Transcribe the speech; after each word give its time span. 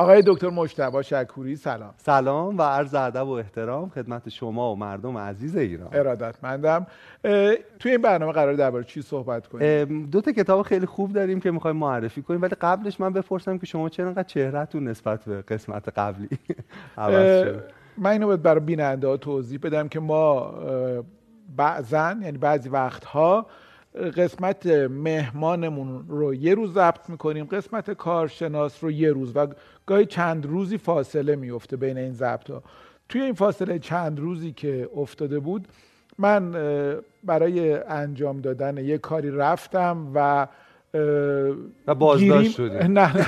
آقای 0.00 0.22
دکتر 0.26 0.50
مجتبی 0.50 1.02
شکوری 1.02 1.56
سلام. 1.56 1.94
سلام 1.96 2.58
و 2.58 2.62
عرض 2.62 2.94
ادب 2.94 3.26
و 3.26 3.30
احترام 3.30 3.88
خدمت 3.88 4.28
شما 4.28 4.72
و 4.72 4.76
مردم 4.76 5.18
عزیز 5.18 5.56
ایران. 5.56 5.88
ارادتمندم. 5.92 6.86
توی 7.78 7.90
این 7.90 8.02
برنامه 8.02 8.32
قرار 8.32 8.54
درباره 8.54 8.84
چی 8.84 9.02
صحبت 9.02 9.46
کنیم؟ 9.46 10.06
دو 10.06 10.20
تا 10.20 10.32
کتاب 10.32 10.62
خیلی 10.62 10.86
خوب 10.86 11.12
داریم 11.12 11.40
که 11.40 11.50
می‌خوایم 11.50 11.76
معرفی 11.76 12.22
کنیم 12.22 12.42
ولی 12.42 12.56
قبلش 12.60 13.00
من 13.00 13.12
بپرسم 13.12 13.58
که 13.58 13.66
شما 13.66 13.88
چرا 13.88 14.06
انقدر 14.06 14.22
چهرهتون 14.22 14.88
نسبت 14.88 15.24
به 15.24 15.42
قسمت 15.42 15.88
قبلی 15.88 16.28
عوض 16.98 17.42
شده 17.42 17.64
من 17.98 18.10
اینو 18.10 18.26
باید 18.26 18.42
برای 18.42 18.60
بیننده 18.60 19.06
ها 19.06 19.16
توضیح 19.16 19.58
بدم 19.62 19.88
که 19.88 20.00
ما 20.00 20.54
بعضا 21.56 22.16
یعنی 22.22 22.38
بعضی 22.38 22.68
وقتها 22.68 23.46
قسمت 23.98 24.66
مهمانمون 24.90 26.04
رو 26.08 26.34
یه 26.34 26.54
روز 26.54 26.72
ضبط 26.74 27.10
می‌کنیم 27.10 27.44
قسمت 27.44 27.90
کارشناس 27.90 28.84
رو 28.84 28.90
یه 28.90 29.12
روز 29.12 29.32
و 29.36 29.46
گاهی 29.86 30.06
چند 30.06 30.46
روزی 30.46 30.78
فاصله 30.78 31.36
میفته 31.36 31.76
بین 31.76 31.98
این 31.98 32.12
ضبط 32.12 32.50
ها 32.50 32.62
توی 33.08 33.20
این 33.20 33.34
فاصله 33.34 33.78
چند 33.78 34.20
روزی 34.20 34.52
که 34.52 34.88
افتاده 34.96 35.38
بود 35.38 35.68
من 36.18 36.52
برای 37.24 37.72
انجام 37.74 38.40
دادن 38.40 38.76
یه 38.76 38.98
کاری 38.98 39.30
رفتم 39.30 40.10
و 40.14 40.46
و 41.86 41.94
بازداشت 41.94 42.56
شده 42.56 42.88
نه 42.88 43.16
نه. 43.16 43.26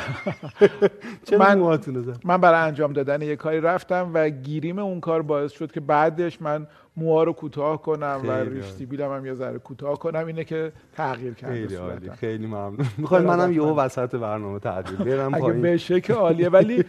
من, 1.39 1.79
من 2.25 2.37
برای 2.37 2.69
انجام 2.69 2.93
دادن 2.93 3.23
یه 3.23 3.37
کاری 3.37 3.61
رفتم 3.61 4.11
و 4.15 4.29
گیریم 4.29 4.79
اون 4.79 5.01
کار 5.01 5.23
باعث 5.23 5.53
شد 5.53 5.73
که 5.73 5.81
بعدش 5.81 6.43
من 6.43 6.67
موها 6.97 7.23
رو 7.23 7.33
کوتاه 7.33 7.83
کنم 7.83 8.21
و 8.25 8.31
ریش 8.31 8.65
سیبیلم 8.65 9.13
هم 9.13 9.27
یه 9.27 9.35
ذره 9.35 9.59
کوتاه 9.59 9.99
کنم. 9.99 10.27
اینه 10.27 10.45
که 10.45 10.73
تغییر 10.93 11.35
کرده 11.35 11.55
خیلی 11.55 11.75
عالی. 11.75 12.11
خیلی 12.11 12.47
ممنون. 12.47 12.87
می‌خوام 12.99 13.23
منم 13.23 13.53
یهو 13.53 13.75
وسط 13.75 14.15
برنامه 14.15 14.59
تعدیل 14.59 14.97
برم 14.97 15.35
اگه 15.35 15.53
بشه 15.53 16.01
که 16.01 16.15
عالیه. 16.15 16.49
ولی 16.49 16.85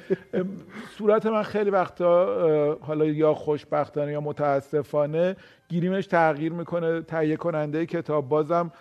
صورت 0.98 1.26
من 1.26 1.44
خیلی 1.44 1.70
وقتا 1.70 2.78
حالا 2.82 3.06
یا 3.06 3.34
خوشبختانه 3.34 4.12
یا 4.12 4.22
متاسفانه 4.22 5.36
گیریمش 5.70 6.08
تغییر 6.08 6.54
می‌کنه. 6.54 7.02
تهیه 7.02 7.36
کننده 7.36 7.86
کتاب. 7.86 8.30
بازم 8.30 8.72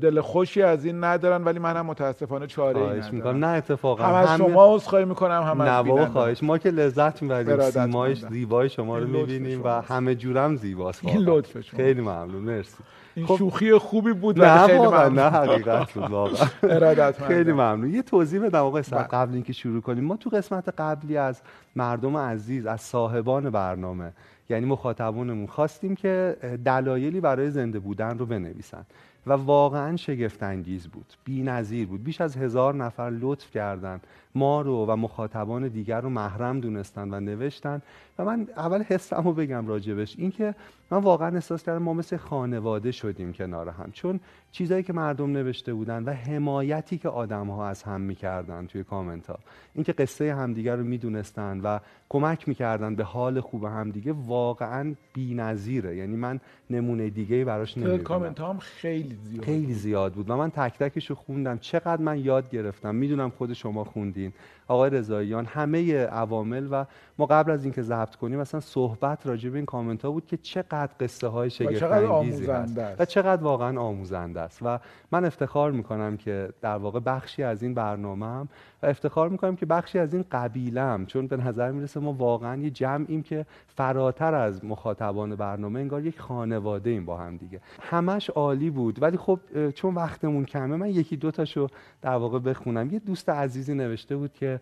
دل 0.00 0.20
خوشی 0.20 0.62
از 0.62 0.84
این 0.84 1.04
ندارن 1.04 1.44
ولی 1.44 1.58
منم 1.58 1.86
متاسفانه 1.86 2.46
چاره 2.46 2.80
ای 2.80 3.18
ندارم. 3.18 3.44
نه 3.44 3.46
اتفاقا. 3.46 4.04
هم 4.04 4.14
از 4.14 4.38
شما 4.38 4.74
عذرخواهی 4.74 5.04
می‌کنم 5.04 5.42
هم 5.42 5.60
از 5.60 6.10
خواهش. 6.12 6.42
ما 6.42 6.58
که 6.58 6.70
لذت 6.70 7.22
می‌بریم. 7.22 7.60
سیمایش 7.60 8.24
زیبای 8.30 8.68
شما 8.68 8.98
رو 8.98 9.06
می‌بینیم 9.06 9.60
و 9.64 9.68
همه 9.68 10.14
جورم 10.14 10.56
زیباست 10.56 11.04
این 11.04 11.18
لطف 11.18 11.60
شما 11.60 11.76
خیلی 11.76 12.00
ممنون. 12.00 12.42
مرسی. 12.42 12.76
این 13.14 13.26
خب 13.26 13.36
شوخی 13.36 13.72
خوبی 13.72 14.12
بود 14.12 14.44
نه 14.44 14.66
خیلی 14.66 14.78
ممنون. 14.78 15.18
نه 15.18 15.30
حقیقت 15.30 15.92
بود 15.92 16.10
واقعا. 16.10 17.12
خیلی 17.28 17.52
ممنون. 17.52 17.94
یه 17.94 18.02
توضیح 18.02 18.40
بدم 18.40 18.64
آقای 18.64 18.82
صاحب 18.82 19.08
بله. 19.08 19.20
قبل 19.20 19.34
اینکه 19.34 19.52
شروع 19.52 19.80
کنیم. 19.80 20.04
ما 20.04 20.16
تو 20.16 20.30
قسمت 20.30 20.68
قبلی 20.78 21.16
از 21.16 21.42
مردم 21.76 22.16
عزیز 22.16 22.66
از 22.66 22.80
صاحبان 22.80 23.50
برنامه 23.50 24.12
یعنی 24.50 24.66
مخاطبونمون 24.66 25.46
خواستیم 25.46 25.94
که 25.94 26.36
دلایلی 26.64 27.20
برای 27.20 27.50
زنده 27.50 27.78
بودن 27.78 28.18
رو 28.18 28.26
بنویسن. 28.26 28.86
و 29.26 29.32
واقعا 29.32 29.96
شگفت 29.96 30.42
انگیز 30.42 30.88
بود 30.88 31.14
بی 31.24 31.42
نظیر 31.42 31.86
بود. 31.86 32.04
بیش 32.04 32.20
از 32.20 32.36
هزار 32.36 32.74
نفر 32.74 33.10
لطف 33.20 33.50
کردند 33.50 34.06
ما 34.34 34.60
رو 34.60 34.86
و 34.86 34.96
مخاطبان 34.96 35.68
دیگر 35.68 36.00
رو 36.00 36.10
محرم 36.10 36.60
دونستن 36.60 37.14
و 37.14 37.20
نوشتن. 37.20 37.82
و 38.18 38.24
من 38.24 38.46
اول 38.56 38.82
حسم 38.82 39.22
رو 39.24 39.32
بگم 39.32 39.66
راجبش. 39.66 40.14
اینکه 40.18 40.54
من 40.90 40.98
واقعا 40.98 41.34
احساس 41.34 41.62
کردم 41.62 41.82
ما 41.82 41.92
مثل 41.92 42.16
خانواده 42.16 42.92
شدیم 42.92 43.32
کنار 43.32 43.68
هم. 43.68 43.90
چون 43.92 44.20
چیزایی 44.52 44.82
که 44.82 44.92
مردم 44.92 45.32
نوشته 45.32 45.74
بودن 45.74 46.04
و 46.04 46.12
حمایتی 46.12 46.98
که 46.98 47.08
آدم 47.08 47.46
ها 47.46 47.68
از 47.68 47.82
هم 47.82 48.00
می‌کردن 48.00 48.66
توی 48.66 48.84
کامنت 48.84 49.26
ها 49.26 49.38
اینکه 49.74 49.92
قصه 49.92 50.34
همدیگر 50.34 50.76
رو 50.76 50.84
می‌دونستن 50.84 51.60
و 51.60 51.78
کمک 52.08 52.48
می‌کردن 52.48 52.94
به 52.94 53.04
حال 53.04 53.40
خوب 53.40 53.64
همدیگه 53.64 54.12
واقعا 54.12 54.94
بی‌نظیره. 55.14 55.96
یعنی 55.96 56.16
من 56.16 56.40
نمونه 56.70 57.10
دیگه 57.10 57.44
براش 57.44 57.78
نمی‌دونم 57.78 58.02
کامنت 58.02 58.40
هم 58.40 58.58
خیلی 58.58 59.18
زیاد 59.24 59.44
خیلی 59.44 59.74
زیاد 59.74 60.12
بود. 60.12 60.30
و 60.30 60.36
من 60.36 60.50
تک 60.50 60.78
تکش 60.78 61.10
رو 61.10 61.16
خوندم. 61.16 61.58
چقدر 61.58 62.02
من 62.02 62.18
یاد 62.18 62.50
گرفتم. 62.50 62.94
می‌دونم 62.94 63.30
خود 63.30 63.52
شما 63.52 63.84
خوندین 64.20 64.32
آقای 64.70 64.90
رضاییان 64.90 65.46
همه 65.46 66.04
عوامل 66.04 66.68
و 66.70 66.84
ما 67.18 67.26
قبل 67.26 67.50
از 67.50 67.64
اینکه 67.64 67.82
ضبط 67.82 68.16
کنیم 68.16 68.40
مثلا 68.40 68.60
صحبت 68.60 69.26
راجع 69.26 69.50
به 69.50 69.56
این 69.56 69.66
کامنت 69.66 70.04
ها 70.04 70.10
بود 70.10 70.26
که 70.26 70.36
چقدر 70.36 70.90
قصه 71.00 71.28
های 71.28 71.50
شگفت 71.50 71.82
انگیزی 71.82 72.46
هست 72.46 72.78
و 72.98 73.04
چقدر 73.04 73.42
واقعا 73.42 73.80
آموزنده 73.80 74.40
است. 74.40 74.58
و 74.62 74.78
من 75.12 75.24
افتخار 75.24 75.70
می‌کنم 75.70 76.16
که 76.16 76.48
در 76.60 76.76
واقع 76.76 77.00
بخشی 77.00 77.42
از 77.42 77.62
این 77.62 77.74
برنامه 77.74 78.26
هم 78.26 78.48
و 78.82 78.86
افتخار 78.86 79.28
می‌کنم 79.28 79.56
که 79.56 79.66
بخشی 79.66 79.98
از 79.98 80.14
این 80.14 80.24
قبیلم 80.32 81.06
چون 81.06 81.26
به 81.26 81.36
نظر 81.36 81.70
می‌رسه 81.70 82.00
ما 82.00 82.12
واقعا 82.12 82.56
یه 82.56 82.70
جمعیم 82.70 83.22
که 83.22 83.46
فراتر 83.66 84.34
از 84.34 84.64
مخاطبان 84.64 85.36
برنامه 85.36 85.80
انگار 85.80 86.06
یک 86.06 86.20
خانواده 86.20 86.90
ایم 86.90 87.04
با 87.04 87.16
هم 87.16 87.36
دیگه. 87.36 87.60
همش 87.80 88.30
عالی 88.30 88.70
بود. 88.70 89.02
ولی 89.02 89.16
خب 89.16 89.40
چون 89.74 89.94
وقتمون 89.94 90.44
کمه 90.44 90.76
من 90.76 90.88
یکی 90.88 91.16
دو 91.16 91.30
تاشو 91.30 91.66
در 92.02 92.14
واقع 92.14 92.38
بخونم. 92.38 92.90
یه 92.90 92.98
دوست 92.98 93.28
عزیزی 93.28 93.74
نوشته 93.74 94.16
بود 94.16 94.32
که 94.32 94.59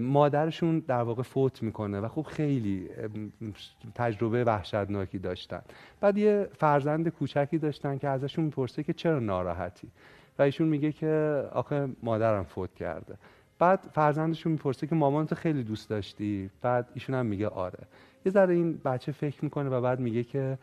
مادرشون 0.00 0.78
در 0.78 1.02
واقع 1.02 1.22
فوت 1.22 1.62
می‌کنه 1.62 2.00
و 2.00 2.08
خب 2.08 2.22
خیلی 2.22 2.88
تجربه 3.94 4.44
وحشتناکی 4.44 5.18
داشتن. 5.18 5.62
بعد 6.00 6.18
یه 6.18 6.48
فرزند 6.58 7.08
کوچکی 7.08 7.58
داشتن 7.58 7.98
که 7.98 8.08
ازشون 8.08 8.44
می‌پرسه 8.44 8.82
که 8.82 8.92
چرا 8.92 9.18
ناراحتی؟ 9.18 9.88
و 10.38 10.42
ایشون 10.42 10.68
میگه 10.68 10.92
که 10.92 11.42
آخه 11.52 11.88
مادرم 12.02 12.44
فوت 12.44 12.74
کرده. 12.74 13.14
بعد 13.58 13.80
فرزندشون 13.92 14.52
می‌پرسه 14.52 14.86
که 14.86 14.94
مامان 14.94 15.26
تو 15.26 15.34
خیلی 15.34 15.62
دوست 15.62 15.90
داشتی؟ 15.90 16.50
بعد 16.62 16.88
ایشون 16.94 17.14
هم 17.14 17.26
میگه 17.26 17.48
آره. 17.48 17.78
یه 18.26 18.32
ذره 18.32 18.54
این 18.54 18.80
بچه 18.84 19.12
فکر 19.12 19.44
می‌کنه 19.44 19.68
و 19.68 19.80
بعد 19.80 20.00
میگه 20.00 20.24
که 20.24 20.58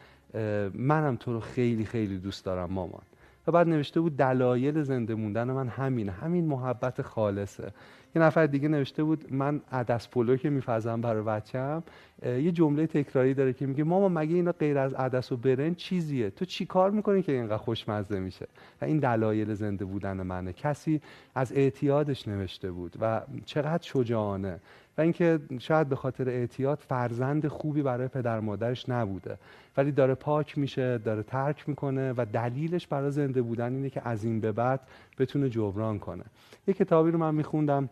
منم 0.73 1.15
تو 1.15 1.33
رو 1.33 1.39
خیلی 1.39 1.85
خیلی 1.85 2.17
دوست 2.17 2.45
دارم 2.45 2.71
مامان. 2.71 3.01
و 3.47 3.51
بعد 3.51 3.67
نوشته 3.67 4.01
بود 4.01 4.17
دلایل 4.17 4.81
زنده 4.81 5.15
موندن 5.15 5.51
من 5.51 5.67
همینه. 5.67 6.11
همین 6.11 6.45
محبت 6.45 7.01
خالصه. 7.01 7.71
یه 8.15 8.21
نفر 8.21 8.45
دیگه 8.45 8.67
نوشته 8.67 9.03
بود 9.03 9.33
من 9.33 9.61
عدس 9.71 10.07
پلو 10.07 10.37
که 10.37 10.49
میفزم 10.49 11.01
برای 11.01 11.23
بچم 11.23 11.83
یه 12.25 12.51
جمله 12.51 12.87
تکراری 12.87 13.33
داره 13.33 13.53
که 13.53 13.65
میگه 13.65 13.83
ماما 13.83 14.09
مگه 14.09 14.35
اینا 14.35 14.51
غیر 14.51 14.77
از 14.77 14.93
عدس 14.93 15.31
و 15.31 15.37
برنج 15.37 15.75
چیزیه؟ 15.75 16.29
تو 16.29 16.45
چی 16.45 16.65
کار 16.65 16.91
می‌کنی 16.91 17.21
که 17.21 17.31
اینقدر 17.31 17.57
خوشمزه 17.57 18.19
میشه؟ 18.19 18.47
و 18.81 18.85
این 18.85 18.99
دلایل 18.99 19.53
زنده 19.53 19.85
بودن 19.85 20.21
منه. 20.21 20.53
کسی 20.53 21.01
از 21.35 21.53
اعتیادش 21.53 22.27
نوشته 22.27 22.71
بود 22.71 22.95
و 23.01 23.21
چقدر 23.45 23.83
شجاعانه. 23.83 24.59
و 24.97 25.01
اینکه 25.01 25.39
شاید 25.59 25.89
به 25.89 25.95
خاطر 25.95 26.29
اعتیاد 26.29 26.79
فرزند 26.87 27.47
خوبی 27.47 27.81
برای 27.81 28.07
پدر 28.07 28.39
مادرش 28.39 28.89
نبوده. 28.89 29.37
ولی 29.77 29.91
داره 29.91 30.15
پاک 30.15 30.57
میشه 30.57 30.97
داره 30.97 31.23
ترک 31.23 31.69
می‌کنه 31.69 32.13
و 32.17 32.25
دلیلش 32.33 32.87
برای 32.87 33.11
زنده 33.11 33.41
بودن 33.41 33.73
اینه 33.75 33.89
که 33.89 34.07
از 34.07 34.23
این 34.23 34.39
به 34.39 34.51
بعد 34.51 34.79
بتونه 35.19 35.49
جبران 35.49 35.99
کنه. 35.99 36.23
یه 36.67 36.73
کتابی 36.73 37.11
رو 37.11 37.17
من 37.17 37.35
میخوندم. 37.35 37.89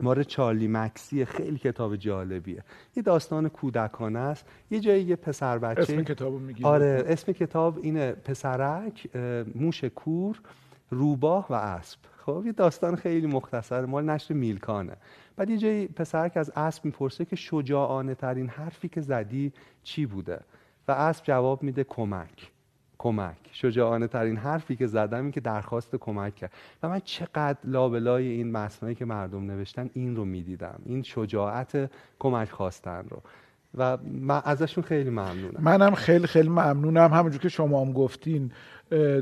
ماره 0.00 0.24
چارلی 0.24 0.68
مکسی 0.68 1.24
خیلی 1.24 1.58
کتاب 1.58 1.96
جالبیه. 1.96 2.64
یه 2.96 3.02
داستان 3.02 3.48
کودکانه 3.48 4.18
است. 4.18 4.46
یه 4.70 4.80
جایی 4.80 5.04
یه 5.04 5.16
پسر 5.16 5.58
بچه 5.58 5.80
اسم 5.80 6.02
کتابو 6.02 6.38
میگی؟ 6.38 6.64
آره 6.64 7.04
اسم 7.06 7.32
کتاب 7.32 7.78
اینه 7.82 8.12
پسرک 8.12 9.16
موش 9.54 9.84
کور 9.84 10.40
روباه 10.90 11.46
و 11.50 11.52
اسب. 11.52 11.98
خب 12.26 12.42
یه 12.46 12.52
داستان 12.52 12.96
خیلی 12.96 13.26
مختصر. 13.26 13.84
مال 13.84 14.04
نشر 14.04 14.34
میلکانه. 14.34 14.96
بعد 15.36 15.50
یه 15.50 15.58
جایی 15.58 15.86
پسرک 15.86 16.36
از 16.36 16.52
اسب 16.56 16.84
می‌پرسه 16.84 17.24
که 17.24 17.36
شجاعانه 17.36 18.14
ترین 18.14 18.48
حرفی 18.48 18.88
که 18.88 19.00
زدی 19.00 19.52
چی 19.82 20.06
بوده؟ 20.06 20.40
و 20.88 20.92
اسب 20.92 21.24
جواب 21.24 21.62
میده 21.62 21.84
کمک. 21.84 22.52
کمک. 22.98 23.36
شجاعانه 23.52 24.06
ترین 24.06 24.36
حرفی 24.36 24.76
که 24.76 24.86
زدم 24.86 25.22
این 25.22 25.30
که 25.30 25.40
درخواست 25.40 25.96
کمک 25.96 26.34
کرد. 26.34 26.52
و 26.82 26.88
من 26.88 27.00
چقدر 27.04 27.58
لابلای 27.64 28.28
این 28.28 28.52
مصنوعی 28.52 28.94
که 28.94 29.04
مردم 29.04 29.46
نوشتن 29.46 29.90
این 29.94 30.16
رو 30.16 30.24
می‌دیدم. 30.24 30.78
این 30.86 31.02
شجاعت 31.02 31.90
کمک 32.18 32.50
خواستن 32.50 33.04
رو. 33.10 33.22
و 33.78 33.98
من 34.20 34.40
ازشون 34.44 34.84
خیلی 34.84 35.10
ممنونم. 35.10 35.60
منم 35.60 35.94
خیلی 35.94 36.26
خیلی 36.26 36.48
ممنونم. 36.48 37.12
همونجور 37.12 37.40
که 37.40 37.48
شما 37.48 37.80
هم 37.80 37.92
گفتین 37.92 38.52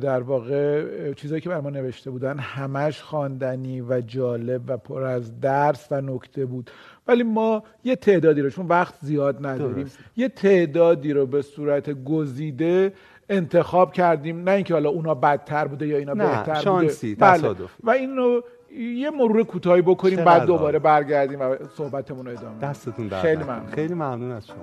در 0.03 0.20
واقع 0.20 1.12
چیزایی 1.12 1.41
که 1.41 1.49
بر 1.49 1.61
ما 1.61 1.70
نوشته 1.70 2.11
بودن 2.11 2.38
همش 2.38 3.03
خواندنی 3.03 3.81
و 3.81 4.00
جالب 4.00 4.62
و 4.67 4.77
پر 4.77 5.03
از 5.03 5.41
درس 5.41 5.88
و 5.91 6.00
نکته 6.00 6.47
بود. 6.47 6.70
ولی 7.09 7.23
ما 7.23 7.62
یه 7.85 7.97
تعدادی 7.97 8.41
رو 8.41 8.50
چون 8.50 8.67
وقت 8.67 8.94
زیاد 9.00 9.47
نداریم 9.47 9.91
یه 10.17 10.29
تعدادی 10.29 11.12
رو 11.12 11.27
به 11.27 11.43
صورت 11.43 11.91
گزیده 12.05 12.93
انتخاب 13.29 13.93
کردیم 13.93 14.43
نه 14.43 14.50
اینکه 14.50 14.75
حالا 14.75 14.91
اونا 14.91 15.15
بدتر 15.15 15.67
بوده 15.67 15.87
یا 15.87 15.99
اینا 15.99 16.15
بهتر 16.15 16.55
شانسی 16.55 17.15
بوده 17.15 17.38
بله. 17.38 17.55
و 17.82 17.91
اینو 17.91 18.41
یه 18.79 19.11
مرور 19.11 19.43
کوتاهی 19.43 19.82
بکنیم 19.82 20.25
بعد 20.25 20.47
دوباره 20.47 20.79
برگردیم 20.79 21.41
و 21.41 21.56
صحبتمون 21.76 22.26
رو 22.26 22.32
ادامه 22.32 22.59
دستتون 22.59 23.09
در 23.09 23.21
خیلی 23.21 23.43
ممنون. 23.43 23.67
خیلی 23.67 23.94
ممنون 23.94 24.32
از 24.32 24.47
شما. 24.47 24.56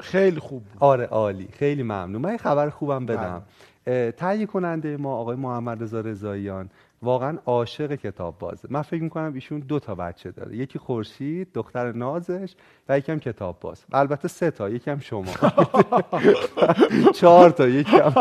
خیلی 0.00 0.40
خوب 0.40 0.64
بود. 0.64 0.76
آره 0.80 1.06
عالی. 1.06 1.48
خیلی 1.52 1.82
ممنون. 1.82 2.22
من 2.22 2.32
یه 2.32 2.36
خبر 2.36 2.70
خوبم 2.70 3.06
بدم. 3.06 3.42
بله. 3.84 4.12
تهیه 4.12 4.46
کننده 4.46 4.96
ما 4.96 5.16
آقای 5.16 5.36
محمد 5.36 5.82
رضا 5.82 6.00
رضاییان 6.00 6.70
واقعا 7.06 7.38
عاشق 7.46 7.94
کتاب 7.94 8.38
بازه. 8.38 8.68
من 8.70 8.82
فکر 8.82 9.02
می‌کنم 9.02 9.32
ایشون 9.34 9.60
دو 9.60 9.78
تا 9.78 9.94
بچه 9.94 10.30
داره. 10.30 10.56
یکی 10.56 10.78
خورشید 10.78 11.48
دختر 11.54 11.92
نازش 11.92 12.54
و 12.88 12.98
یکم 12.98 13.18
کتاب 13.18 13.60
باز. 13.60 13.84
البته 13.92 14.28
سه 14.28 14.50
تا 14.50 14.68
یکم 14.68 14.98
شما. 14.98 15.24
چهار 17.20 17.50
تا 17.50 17.68
یکم 17.68 18.12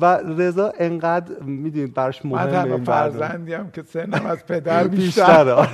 و 0.00 0.04
رضا 0.16 0.72
انقدر 0.78 1.42
می‌دونید 1.42 1.94
براش 1.94 2.24
مهمه 2.24 2.64
من 2.64 2.84
فرزندی 2.84 3.54
هم 3.54 3.70
که 3.70 3.82
سنم 3.82 4.26
از 4.26 4.46
پدر 4.46 4.88
بیشتر. 4.96 5.66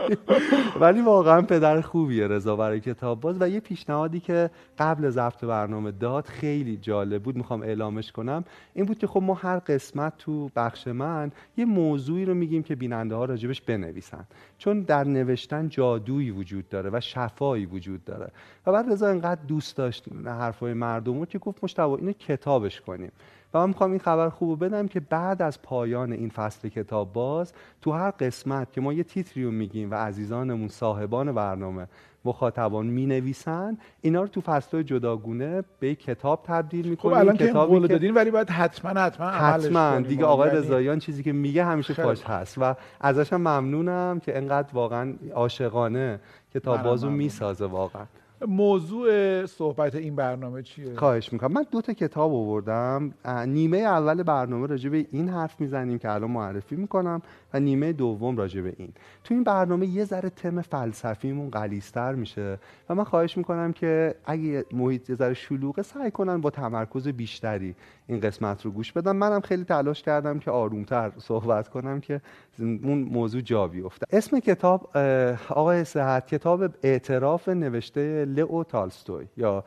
ولی 0.80 1.00
واقعا 1.00 1.42
پدر 1.42 1.80
خوبیه 1.80 2.26
رضا 2.26 2.56
برای 2.56 2.80
کتاب 2.80 3.20
باز. 3.20 3.36
و 3.40 3.48
یه 3.48 3.60
پیشنهادی 3.60 4.20
که 4.20 4.50
قبل 4.78 5.10
ضبط 5.10 5.44
برنامه 5.44 5.90
داد 5.90 6.26
خیلی 6.26 6.76
جالب 6.76 7.22
بود. 7.22 7.36
می‌خوام 7.36 7.62
اعلامش 7.62 8.12
کنم. 8.12 8.44
این 8.74 8.86
بود 8.86 8.98
که 8.98 9.06
خب 9.06 9.22
ما 9.22 9.34
هر 9.34 9.58
قسمت 9.58 10.12
تو 10.18 10.50
بخش 10.56 10.88
من 10.88 11.32
یه 11.56 11.64
موضوعی 11.64 12.24
رو 12.24 12.34
میگیم 12.34 12.62
که 12.62 12.74
بیننده 12.74 13.14
ها 13.14 13.24
راجبش 13.24 13.60
بنویسن. 13.60 14.24
چون 14.58 14.80
در 14.80 15.04
نوشتن 15.04 15.68
جادویی 15.68 16.30
وجود 16.30 16.68
داره 16.68 16.90
و 16.92 17.00
شفایی 17.00 17.66
وجود 17.66 18.04
داره. 18.04 18.32
و 18.66 18.72
بعد 18.72 18.92
رضا 18.92 19.08
اینقدر 19.08 19.40
دوست 19.48 19.76
داشت 19.76 20.04
حرفای 20.26 20.74
مردم 20.74 21.18
رو 21.18 21.26
که 21.26 21.38
گفت 21.38 21.64
مشتبه 21.64 21.90
اینو 21.90 22.12
کتابش 22.12 22.80
کنیم. 22.80 23.12
و 23.54 23.58
من 23.58 23.68
می‌خوام 23.68 23.90
این 23.90 24.00
خبر 24.00 24.28
خوب 24.28 24.64
بدم 24.64 24.88
که 24.88 25.00
بعد 25.00 25.42
از 25.42 25.62
پایان 25.62 26.12
این 26.12 26.28
فصل 26.28 26.68
کتاب 26.68 27.12
باز 27.12 27.52
تو 27.80 27.92
هر 27.92 28.10
قسمت 28.10 28.72
که 28.72 28.80
ما 28.80 28.92
یه 28.92 29.02
تیتری 29.02 29.44
رو 29.44 29.50
میگیم 29.50 29.90
و 29.90 29.94
عزیزانمون 29.94 30.68
صاحبان 30.68 31.32
برنامه 31.32 31.88
مخاطبان 32.24 32.86
می 32.86 33.06
نویسن 33.06 33.78
اینا 34.00 34.22
رو 34.22 34.28
تو 34.28 34.40
فصل 34.40 34.82
جداگونه 34.82 35.64
به 35.80 35.94
کتاب 35.94 36.42
تبدیل 36.44 36.88
می‌کنیم 36.88 37.14
خب 37.14 37.20
الان 37.20 37.36
که 37.36 37.52
قول 37.52 37.86
دادین 37.86 38.14
ولی 38.14 38.30
باید 38.30 38.50
حتما 38.50 39.00
حتما 39.00 39.26
حتما. 39.26 40.00
دیگه 40.00 40.24
آقای 40.24 40.48
یعنی 40.48 40.60
رضاییان 40.60 40.98
چیزی 40.98 41.22
که 41.22 41.32
میگه 41.32 41.64
همیشه 41.64 41.94
پاش 41.94 42.22
هست 42.24 42.58
و 42.58 42.74
ازش 43.00 43.32
ممنونم 43.32 44.20
که 44.20 44.38
انقدر 44.38 44.68
واقعا 44.72 45.14
عاشقانه 45.34 46.20
کتاب 46.54 46.82
بازو 46.82 47.10
می‌سازه 47.10 47.66
واقعا. 47.66 48.04
موضوع 48.48 49.46
صحبت 49.46 49.94
این 49.94 50.16
برنامه 50.16 50.62
چیه؟ 50.62 50.94
خواهش 50.96 51.32
می‌کنم. 51.32 51.52
من 51.52 51.64
دو 51.70 51.80
تا 51.80 51.92
کتاب 51.92 52.34
آوردم. 52.34 53.14
نیمه 53.46 53.78
اول 53.78 54.22
برنامه 54.22 54.66
راجع 54.66 54.90
به 54.90 55.06
این 55.12 55.28
حرف 55.28 55.60
می‌زنیم 55.60 55.98
که 55.98 56.10
الان 56.10 56.30
معرفی 56.30 56.76
می‌کنم. 56.76 57.22
و 57.54 57.60
نیمه 57.60 57.92
دوم 57.92 58.36
راجع 58.36 58.60
به 58.60 58.74
این. 58.76 58.92
تو 59.24 59.34
این 59.34 59.44
برنامه 59.44 59.86
یه 59.86 60.04
ذره 60.04 60.30
تم 60.30 60.60
فلسفیمون 60.60 61.50
غلیظتر 61.50 62.14
میشه 62.14 62.58
و 62.88 62.94
من 62.94 63.04
خواهش 63.04 63.36
می‌کنم 63.36 63.72
که 63.72 64.14
اگه 64.24 64.64
محیط 64.72 65.10
یه 65.10 65.16
ذره 65.16 65.34
شلوغه 65.34 65.82
سعی 65.82 66.10
کنن 66.10 66.40
با 66.40 66.50
تمرکز 66.50 67.08
بیشتری 67.08 67.74
این 68.06 68.20
قسمت 68.20 68.64
رو 68.64 68.70
گوش 68.70 68.92
بدم 68.92 69.16
منم 69.16 69.40
خیلی 69.40 69.64
تلاش 69.64 70.02
کردم 70.02 70.38
که 70.38 70.50
آرومتر 70.50 71.12
صحبت 71.18 71.68
کنم 71.68 72.00
که 72.00 72.20
اون 72.58 72.98
موضوع 72.98 73.40
جا 73.40 73.68
بیفته. 73.68 74.06
اسم 74.10 74.40
کتاب 74.40 74.96
آقای 75.48 75.84
صحت 75.84 76.26
کتاب 76.26 76.64
اعتراف 76.82 77.48
نوشته 77.48 78.24
لئو 78.24 78.64
تالستوی 78.64 79.26
یا 79.36 79.64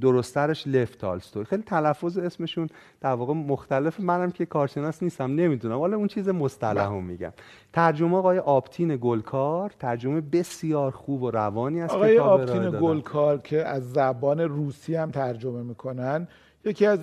درسترش 0.00 0.66
لف 0.66 0.96
تالستوی. 0.96 1.44
خیلی 1.44 1.62
تلفظ 1.62 2.18
اسمشون 2.18 2.68
در 3.00 3.12
واقع 3.12 3.32
مختلف. 3.34 4.00
منم 4.00 4.30
که 4.30 4.46
کارشناس 4.46 5.02
نیستم 5.02 5.34
نمی‌دونم. 5.34 5.78
حالا 5.78 5.96
اون 5.96 6.08
چیز 6.08 6.28
مصطلح 6.28 6.86
هم 6.86 7.04
میگم. 7.04 7.32
ترجمه 7.72 8.16
آقای 8.16 8.38
آپتین 8.38 8.98
گلکار 9.00 9.70
ترجمه 9.80 10.20
بسیار 10.20 10.90
خوب 10.90 11.22
و 11.22 11.30
روانی 11.30 11.80
است 11.80 11.94
آقای 11.94 12.18
آپتین 12.18 12.70
گلکار 12.80 13.38
که 13.38 13.64
از 13.64 13.92
زبان 13.92 14.40
روسی 14.40 14.94
هم 14.94 15.10
ترجمه 15.10 15.62
می‌کنن 15.62 16.28
یکی 16.64 16.86
از 16.86 17.00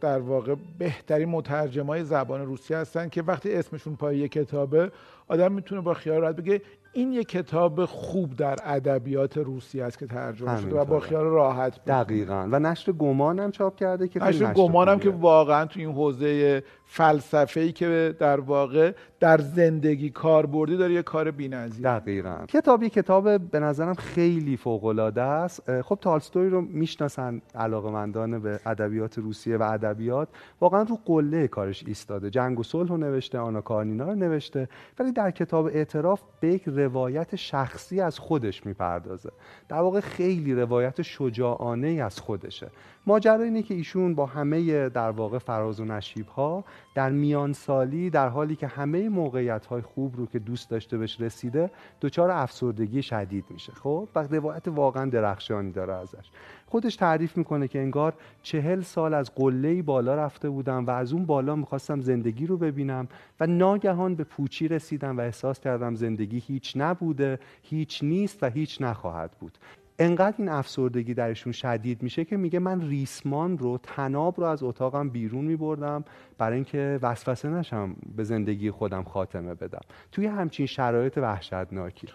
در 0.00 0.18
واقع 0.18 0.54
بهترین 0.78 1.28
مترجمای 1.28 2.04
زبان 2.04 2.46
روسی 2.46 2.74
هستن 2.74 3.08
که 3.08 3.22
وقتی 3.22 3.54
اسمشون 3.54 3.96
پای 3.96 4.18
یک 4.18 4.32
کتابه 4.32 4.90
آدم 5.28 5.52
می‌تونه 5.52 5.80
با 5.80 5.94
خیال 5.94 6.20
راحت 6.20 6.36
بگه 6.36 6.62
این 6.92 7.12
یک 7.12 7.28
کتاب 7.28 7.84
خوب 7.84 8.36
در 8.36 8.56
ادبیات 8.64 9.38
روسی 9.38 9.80
است 9.80 9.98
که 9.98 10.06
ترجمه 10.06 10.60
شده 10.60 10.80
و 10.80 10.84
با 10.84 11.00
خیال 11.00 11.24
راحت 11.24 11.78
بود. 11.78 11.84
دقیقا. 11.84 12.48
و 12.50 12.58
نشر 12.58 12.92
گمان 12.92 13.38
هم 13.38 13.50
چاپ 13.50 13.76
کرده 13.76 14.08
که 14.08 14.24
نشر 14.24 14.52
گمان 14.52 14.88
هم 14.88 14.98
که 14.98 15.10
واقعا 15.10 15.66
تو 15.66 15.80
این 15.80 15.92
حوزه 15.92 16.62
فلسفه 16.84 17.60
ای 17.60 17.72
که 17.72 18.14
در 18.18 18.40
واقع 18.40 18.92
در 19.20 19.38
زندگی 19.38 20.10
کاربردی 20.10 20.76
داره 20.76 20.94
یه 20.94 21.02
کار 21.02 21.30
بی‌نظیر 21.30 21.98
دقیقاً. 21.98 22.36
کتابی 22.48 22.88
کتاب 22.88 23.38
به 23.50 23.60
نظرم 23.60 23.94
خیلی 23.94 24.56
فوق 24.56 24.84
العاده 24.84 25.22
است 25.22 25.82
خب 25.82 25.98
تالستوی 26.00 26.48
رو 26.48 26.60
می‌شناسن 26.60 27.42
علاقمندان 27.54 28.42
به 28.42 28.60
ادبیات 28.66 29.18
روسیه 29.18 29.56
و 29.56 29.62
ادبیات. 29.62 30.28
واقعا 30.60 30.82
رو 30.82 30.98
قله 31.04 31.48
کارش 31.48 31.84
ایستاده. 31.86 32.30
جنگ 32.30 32.58
و 32.58 32.62
صلح 32.62 32.88
رو 32.88 32.96
نوشته 32.96 33.38
آنا 33.38 33.60
کارنینا 33.60 34.04
رو 34.04 34.14
نوشته. 34.14 34.68
ولی 34.98 35.12
در 35.12 35.30
کتاب 35.30 35.66
اعتراف 35.66 36.22
به 36.40 36.48
یک 36.48 36.68
روایت 36.84 37.36
شخصی 37.36 38.00
از 38.00 38.18
خودش 38.18 38.66
می‌پردازه. 38.66 39.30
در 39.68 39.80
واقع 39.80 40.00
خیلی 40.00 40.54
روایت 40.54 41.02
شجاعانه 41.02 41.88
از 41.88 42.20
خودشه. 42.20 42.70
ماجرا 43.06 43.42
اینه 43.42 43.62
که 43.62 43.74
ایشون 43.74 44.14
با 44.14 44.26
همه 44.26 44.88
در 44.88 45.10
واقع 45.10 45.38
فراز 45.38 45.80
و 45.80 45.84
نشیب 45.84 46.26
ها 46.26 46.64
در 46.94 47.10
میان 47.10 47.52
سالی 47.52 48.10
در 48.10 48.28
حالی 48.28 48.56
که 48.56 48.66
همه 48.66 49.08
موقعیت 49.08 49.66
های 49.66 49.82
خوب 49.82 50.16
رو 50.16 50.26
که 50.26 50.38
دوست 50.38 50.70
داشته 50.70 50.98
بهش 50.98 51.20
رسیده 51.20 51.70
دچار 52.00 52.30
افسردگی 52.30 53.02
شدید 53.02 53.44
میشه. 53.50 53.72
خب؟ 53.72 54.08
و 54.14 54.22
روایت 54.22 54.68
واقعا 54.68 55.10
درخشانی 55.10 55.72
داره 55.72 55.94
ازش. 55.94 56.30
خودش 56.72 56.96
تعریف 56.96 57.36
می‌کنه 57.36 57.68
که 57.68 57.78
انگار 57.78 58.14
چهل 58.42 58.80
سال 58.80 59.14
از 59.14 59.34
قله 59.34 59.82
بالا 59.82 60.14
رفته 60.14 60.50
بودم 60.50 60.86
و 60.86 60.90
از 60.90 61.12
اون 61.12 61.26
بالا 61.26 61.56
می‌خواستم 61.56 62.00
زندگی 62.00 62.46
رو 62.46 62.56
ببینم 62.56 63.08
و 63.40 63.46
ناگهان 63.46 64.14
به 64.14 64.24
پوچی 64.24 64.68
رسیدم 64.68 65.18
و 65.18 65.20
احساس 65.20 65.60
کردم 65.60 65.94
زندگی 65.94 66.38
هیچ 66.38 66.72
نبوده 66.76 67.38
هیچ 67.62 68.04
نیست 68.04 68.42
و 68.42 68.50
هیچ 68.50 68.82
نخواهد 68.82 69.30
بود. 69.40 69.58
انقدر 69.98 70.34
این 70.38 70.48
افسردگی 70.48 71.14
درشون 71.14 71.52
شدید 71.52 72.02
میشه 72.02 72.24
که 72.24 72.36
میگه 72.36 72.58
من 72.58 72.80
ریسمان 72.80 73.58
رو 73.58 73.78
تناب 73.82 74.40
رو 74.40 74.46
از 74.46 74.62
اتاقم 74.62 75.08
بیرون 75.08 75.44
میبردم 75.44 76.04
برای 76.38 76.54
اینکه 76.54 76.98
وسوسه 77.02 77.48
نشم 77.48 77.96
به 78.16 78.24
زندگی 78.24 78.70
خودم 78.70 79.02
خاتمه 79.02 79.54
بدم. 79.54 79.80
توی 80.12 80.26
همچین 80.26 80.66
شرایط 80.66 81.18
وحشتناکی. 81.18 82.08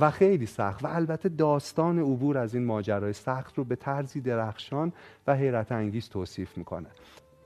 و 0.00 0.10
خیلی 0.10 0.46
سخت. 0.46 0.84
و 0.84 0.86
البته 0.86 1.28
داستان 1.28 1.98
عبور 1.98 2.38
از 2.38 2.54
این 2.54 2.64
ماجرای 2.64 3.12
سخت 3.12 3.58
رو 3.58 3.64
به 3.64 3.76
طرزی 3.76 4.20
درخشان 4.20 4.92
و 5.26 5.34
حیرت 5.34 5.72
انگیز 5.72 6.08
توصیف 6.08 6.58
می‌کنه. 6.58 6.88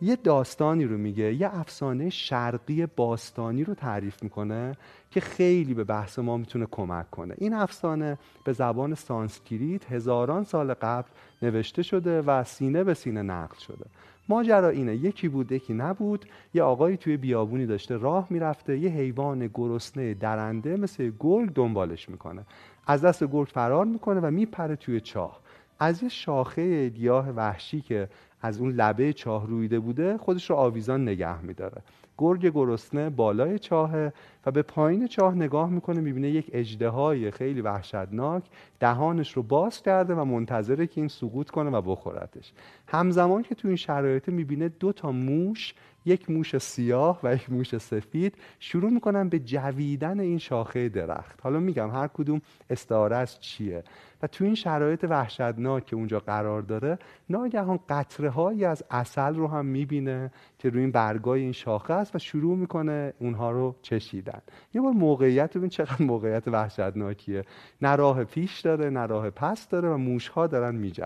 یه 0.01 0.17
داستانی 0.17 0.85
رو 0.85 0.99
میگه 0.99 1.35
یه 1.35 1.57
افسانه 1.57 2.11
شرقی 2.11 2.87
باستانی 2.87 3.65
رو 3.65 3.75
تعریف 3.75 4.23
می‌کنه 4.23 4.73
که 5.11 5.21
خیلی 5.21 5.75
به 5.75 5.85
بحث 5.85 6.19
ما 6.19 6.37
می‌تونه 6.37 6.67
کمک 6.71 7.11
کنه. 7.11 7.35
این 7.39 7.55
افسانه 7.55 8.19
به 8.45 8.53
زبان 8.53 8.95
سانسکریت 8.95 9.93
هزاران 9.93 10.45
سال 10.45 10.75
قبل 10.75 11.09
نوشته 11.43 11.83
شده 11.83 12.23
و 12.23 12.45
سینه 12.45 12.85
به 12.85 12.95
سینه 12.95 13.23
نقل 13.23 13.59
شده. 13.59 13.87
ماجرا 14.29 14.69
اینه 14.69 14.97
یکی 14.97 15.29
بود 15.29 15.53
یکی 15.53 15.75
نبود. 15.75 16.27
یه 16.55 16.63
آقایی 16.63 16.97
توی 16.97 17.17
بیابونی 17.17 17.67
داشته 17.67 17.97
راه 17.97 18.27
می‌رفته 18.31 18.79
یه 18.79 18.91
حیوان 18.91 19.51
گرسنه 19.55 20.15
درنده 20.15 20.77
مثل 20.77 21.13
گرگ 21.21 21.53
دنبالش 21.53 22.09
می‌کنه. 22.09 22.43
از 22.87 23.05
دست 23.05 23.25
گرگ 23.25 23.49
فرار 23.49 23.85
می‌کنه 23.85 24.21
و 24.21 24.31
میپره 24.31 24.77
توی 24.77 25.01
چاه. 25.01 25.41
از 25.81 26.03
یه 26.03 26.09
شاخه 26.09 26.89
گیاه 26.89 27.31
وحشی 27.31 27.81
که 27.81 28.09
از 28.41 28.61
اون 28.61 28.73
لبه 28.73 29.13
چاه 29.13 29.47
رویده 29.47 29.79
بوده 29.79 30.19
خودش 30.19 30.51
رو 30.51 30.57
آویزان 30.57 31.03
نگه 31.03 31.43
میداره. 31.43 31.83
گرگ 32.19 32.47
گرسنه 32.47 33.11
بالای 33.11 33.59
چاهه 33.59 34.13
و 34.47 34.51
به 34.51 34.63
پایین 34.63 35.07
چاه 35.07 35.35
نگاه 35.35 35.71
می‌کنه 35.71 36.01
می‌بینه 36.01 36.31
یک 36.31 36.51
اجدهای 36.53 37.31
خیلی 37.31 37.61
وحشتناک 37.61 38.43
دهانش 38.81 39.33
رو 39.33 39.43
باز 39.43 39.83
کرده 39.83 40.15
و 40.15 40.25
منتظره 40.25 40.87
که 40.87 41.01
این 41.01 41.09
سقوط 41.09 41.51
کنه 41.51 41.71
و 41.71 41.83
بخورتش. 41.83 42.53
همزمان 42.87 43.43
که 43.43 43.55
تو 43.55 43.69
این 43.69 43.77
شرایط 43.77 44.29
می‌بینه 44.29 44.69
دو 44.69 44.93
تا 44.93 45.13
موش 45.13 45.75
یک 46.09 46.31
موش 46.31 46.59
سیاه 46.59 47.21
و 47.23 47.35
یک 47.35 47.53
موش 47.53 47.79
سفید 47.79 48.35
شروع 48.59 48.91
می‌کنن 48.91 49.29
به 49.29 49.39
جویدن 49.39 50.21
این 50.21 50.39
شاخه 50.39 50.89
درخت. 50.89 51.41
حالا 51.43 51.59
میگم 51.59 51.91
هر 51.91 52.07
کدوم 52.07 52.41
استعاره 52.71 53.17
از 53.17 53.41
چیه؟ 53.41 53.85
و 54.23 54.27
تو 54.27 54.45
این 54.45 54.55
شرایط 54.55 55.07
وحشتناک 55.09 55.87
که 55.87 55.97
اونجا 55.97 56.21
قرار 56.21 56.63
داره 56.63 56.99
ناگهان 57.31 57.79
قطره 57.89 58.31
هایی 58.31 58.65
از 58.65 58.83
اصل 58.91 59.35
رو 59.35 59.49
هم 59.49 59.67
می‌بینه 59.67 60.31
که 60.59 60.71
روی 60.71 60.81
این 60.81 60.91
برگای 60.91 61.41
این 61.41 61.53
شاخه 61.53 61.95
است 61.95 62.15
و 62.15 62.19
شروع 62.19 62.57
می‌کنه 62.57 63.13
اونها 63.19 63.51
رو 63.51 63.75
چشیدن. 63.83 64.41
یه 64.75 64.81
بار 64.81 64.93
موقعیت 64.93 65.57
ببین 65.57 65.69
چقدر 65.69 66.03
موقعیت 66.03 66.49
وحشتناکیه. 66.49 67.45
نه 67.83 67.97
راه 67.97 68.25
پیش 68.25 68.61
داره 68.61 68.91
نه 68.91 69.07
راه 69.07 69.31
پس 69.31 69.69
داره 69.69 69.89
و 69.89 69.97
موش 69.97 70.29
ها 70.29 70.47
دارن 70.47 70.75
میجون 70.75 70.99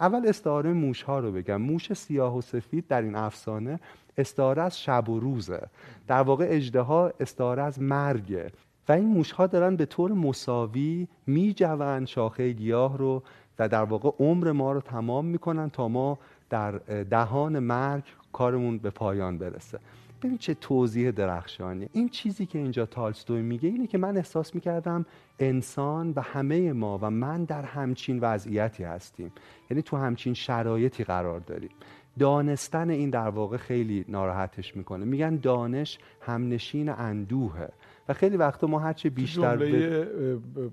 اول 0.00 0.26
استعاره 0.26 0.72
موش 0.72 1.02
ها 1.02 1.18
رو 1.18 1.32
بگم. 1.32 1.56
موش 1.56 1.92
سیاه 1.92 2.36
و 2.38 2.40
سفید 2.40 2.86
در 2.86 3.02
این 3.02 3.14
افسانه 3.14 3.80
استعاره 4.16 4.62
از 4.62 4.80
شب 4.80 5.08
و 5.08 5.20
روزه. 5.20 5.68
در 6.06 6.22
واقع 6.22 6.46
اجده 6.48 6.90
استعاره 7.20 7.62
از 7.62 7.82
مرگه. 7.82 8.50
و 8.88 8.92
این 8.92 9.06
موش 9.06 9.32
ها 9.32 9.46
دارن 9.46 9.76
به 9.76 9.86
طور 9.86 10.12
مساوی 10.12 11.08
می 11.26 11.52
جوند 11.52 12.06
شاخه 12.06 12.52
گیاه 12.52 12.98
رو 12.98 13.22
و 13.58 13.68
در 13.68 13.84
واقع 13.84 14.10
عمر 14.18 14.52
ما 14.52 14.72
رو 14.72 14.80
تمام 14.80 15.24
می‌کنن 15.24 15.70
تا 15.70 15.88
ما 15.88 16.18
در 16.50 16.70
دهان 17.10 17.58
مرگ 17.58 18.04
کارمون 18.32 18.78
به 18.78 18.90
پایان 18.90 19.38
برسه. 19.38 19.78
ببین 20.22 20.38
چه 20.38 20.54
توضیح 20.54 21.10
درخشانی 21.10 21.88
این 21.92 22.08
چیزی 22.08 22.46
که 22.46 22.58
اینجا 22.58 22.86
تالستوی 22.86 23.42
میگه 23.42 23.68
اینه 23.68 23.86
که 23.86 23.98
من 23.98 24.16
احساس 24.16 24.54
می‌کردم 24.54 25.06
انسان 25.38 26.12
و 26.16 26.20
همه 26.20 26.72
ما 26.72 26.98
و 27.02 27.10
من 27.10 27.44
در 27.44 27.62
همچین 27.62 28.18
وضعیتی 28.20 28.84
هستیم. 28.84 29.32
یعنی 29.70 29.82
تو 29.82 29.96
همچین 29.96 30.34
شرایطی 30.34 31.04
قرار 31.04 31.40
داریم. 31.40 31.70
دانستن 32.18 32.90
این 32.90 33.10
در 33.10 33.28
واقع 33.28 33.56
خیلی 33.56 34.04
ناراحتش 34.08 34.76
می‌کنه. 34.76 35.04
میگن 35.04 35.36
دانش 35.36 35.98
همنشین 36.20 36.88
اندوهه. 36.88 37.68
و 38.08 38.12
خیلی 38.12 38.36
وقتا 38.36 38.66
ما 38.66 38.78
هرچه 38.78 39.10
بیشتر 39.10 39.56
جمله 39.56 40.06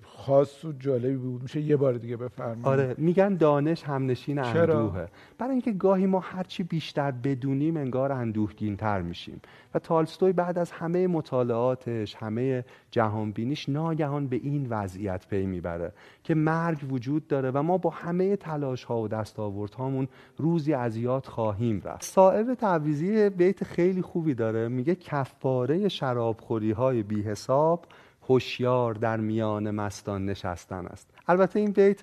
خاص 0.03 0.65
و 0.65 0.71
جالبی 0.71 1.15
بود. 1.15 1.41
میشه 1.41 1.61
یه 1.61 1.75
بار 1.75 1.93
دیگه 1.93 2.17
بفرمایید. 2.17 2.65
آره 2.65 2.95
میگن 2.97 3.35
دانش 3.35 3.83
همنشین 3.83 4.39
اندوهه. 4.39 5.07
برای 5.37 5.51
اینکه 5.51 5.71
گاهی 5.71 6.05
ما 6.05 6.19
هرچی 6.19 6.63
بیشتر 6.63 7.11
بدونیم 7.11 7.77
انگار 7.77 8.11
اندوهگین 8.11 8.77
تر 8.77 9.01
میشیم. 9.01 9.41
و 9.73 9.79
تالستوی 9.79 10.33
بعد 10.33 10.59
از 10.59 10.71
همه 10.71 11.07
مطالعاتش 11.07 12.15
همه 12.15 12.65
جهانبینیش 12.91 13.69
ناگهان 13.69 14.27
به 14.27 14.35
این 14.35 14.67
وضعیت 14.69 15.27
پی 15.27 15.45
می‌بره 15.45 15.93
که 16.23 16.35
مرگ 16.35 16.91
وجود 16.91 17.27
داره 17.27 17.51
و 17.51 17.63
ما 17.63 17.77
با 17.77 17.89
همه 17.89 18.35
تلاش 18.35 18.83
ها 18.83 19.01
و 19.01 19.07
دستاورد 19.07 19.73
هامون 19.73 20.07
روزی 20.37 20.73
از 20.73 20.97
یاد 20.97 21.25
خواهیم 21.25 21.81
رفت. 21.85 22.03
صاحب 22.03 22.53
تعویزی 22.53 23.29
بیت 23.29 23.63
خیلی 23.63 24.01
خوبی 24.01 24.33
داره. 24.33 24.67
میگه 24.67 24.95
کفاره 24.95 25.87
شرابخوری 25.87 26.71
های 26.71 27.03
بی 27.03 27.18
حساب 27.23 27.85
هوشیار 28.29 28.93
در 28.93 29.17
میان 29.17 29.71
مستان 29.71 30.25
نشستن 30.25 30.85
است. 30.85 31.07
البته 31.27 31.59
این 31.59 31.71
بیت 31.71 31.99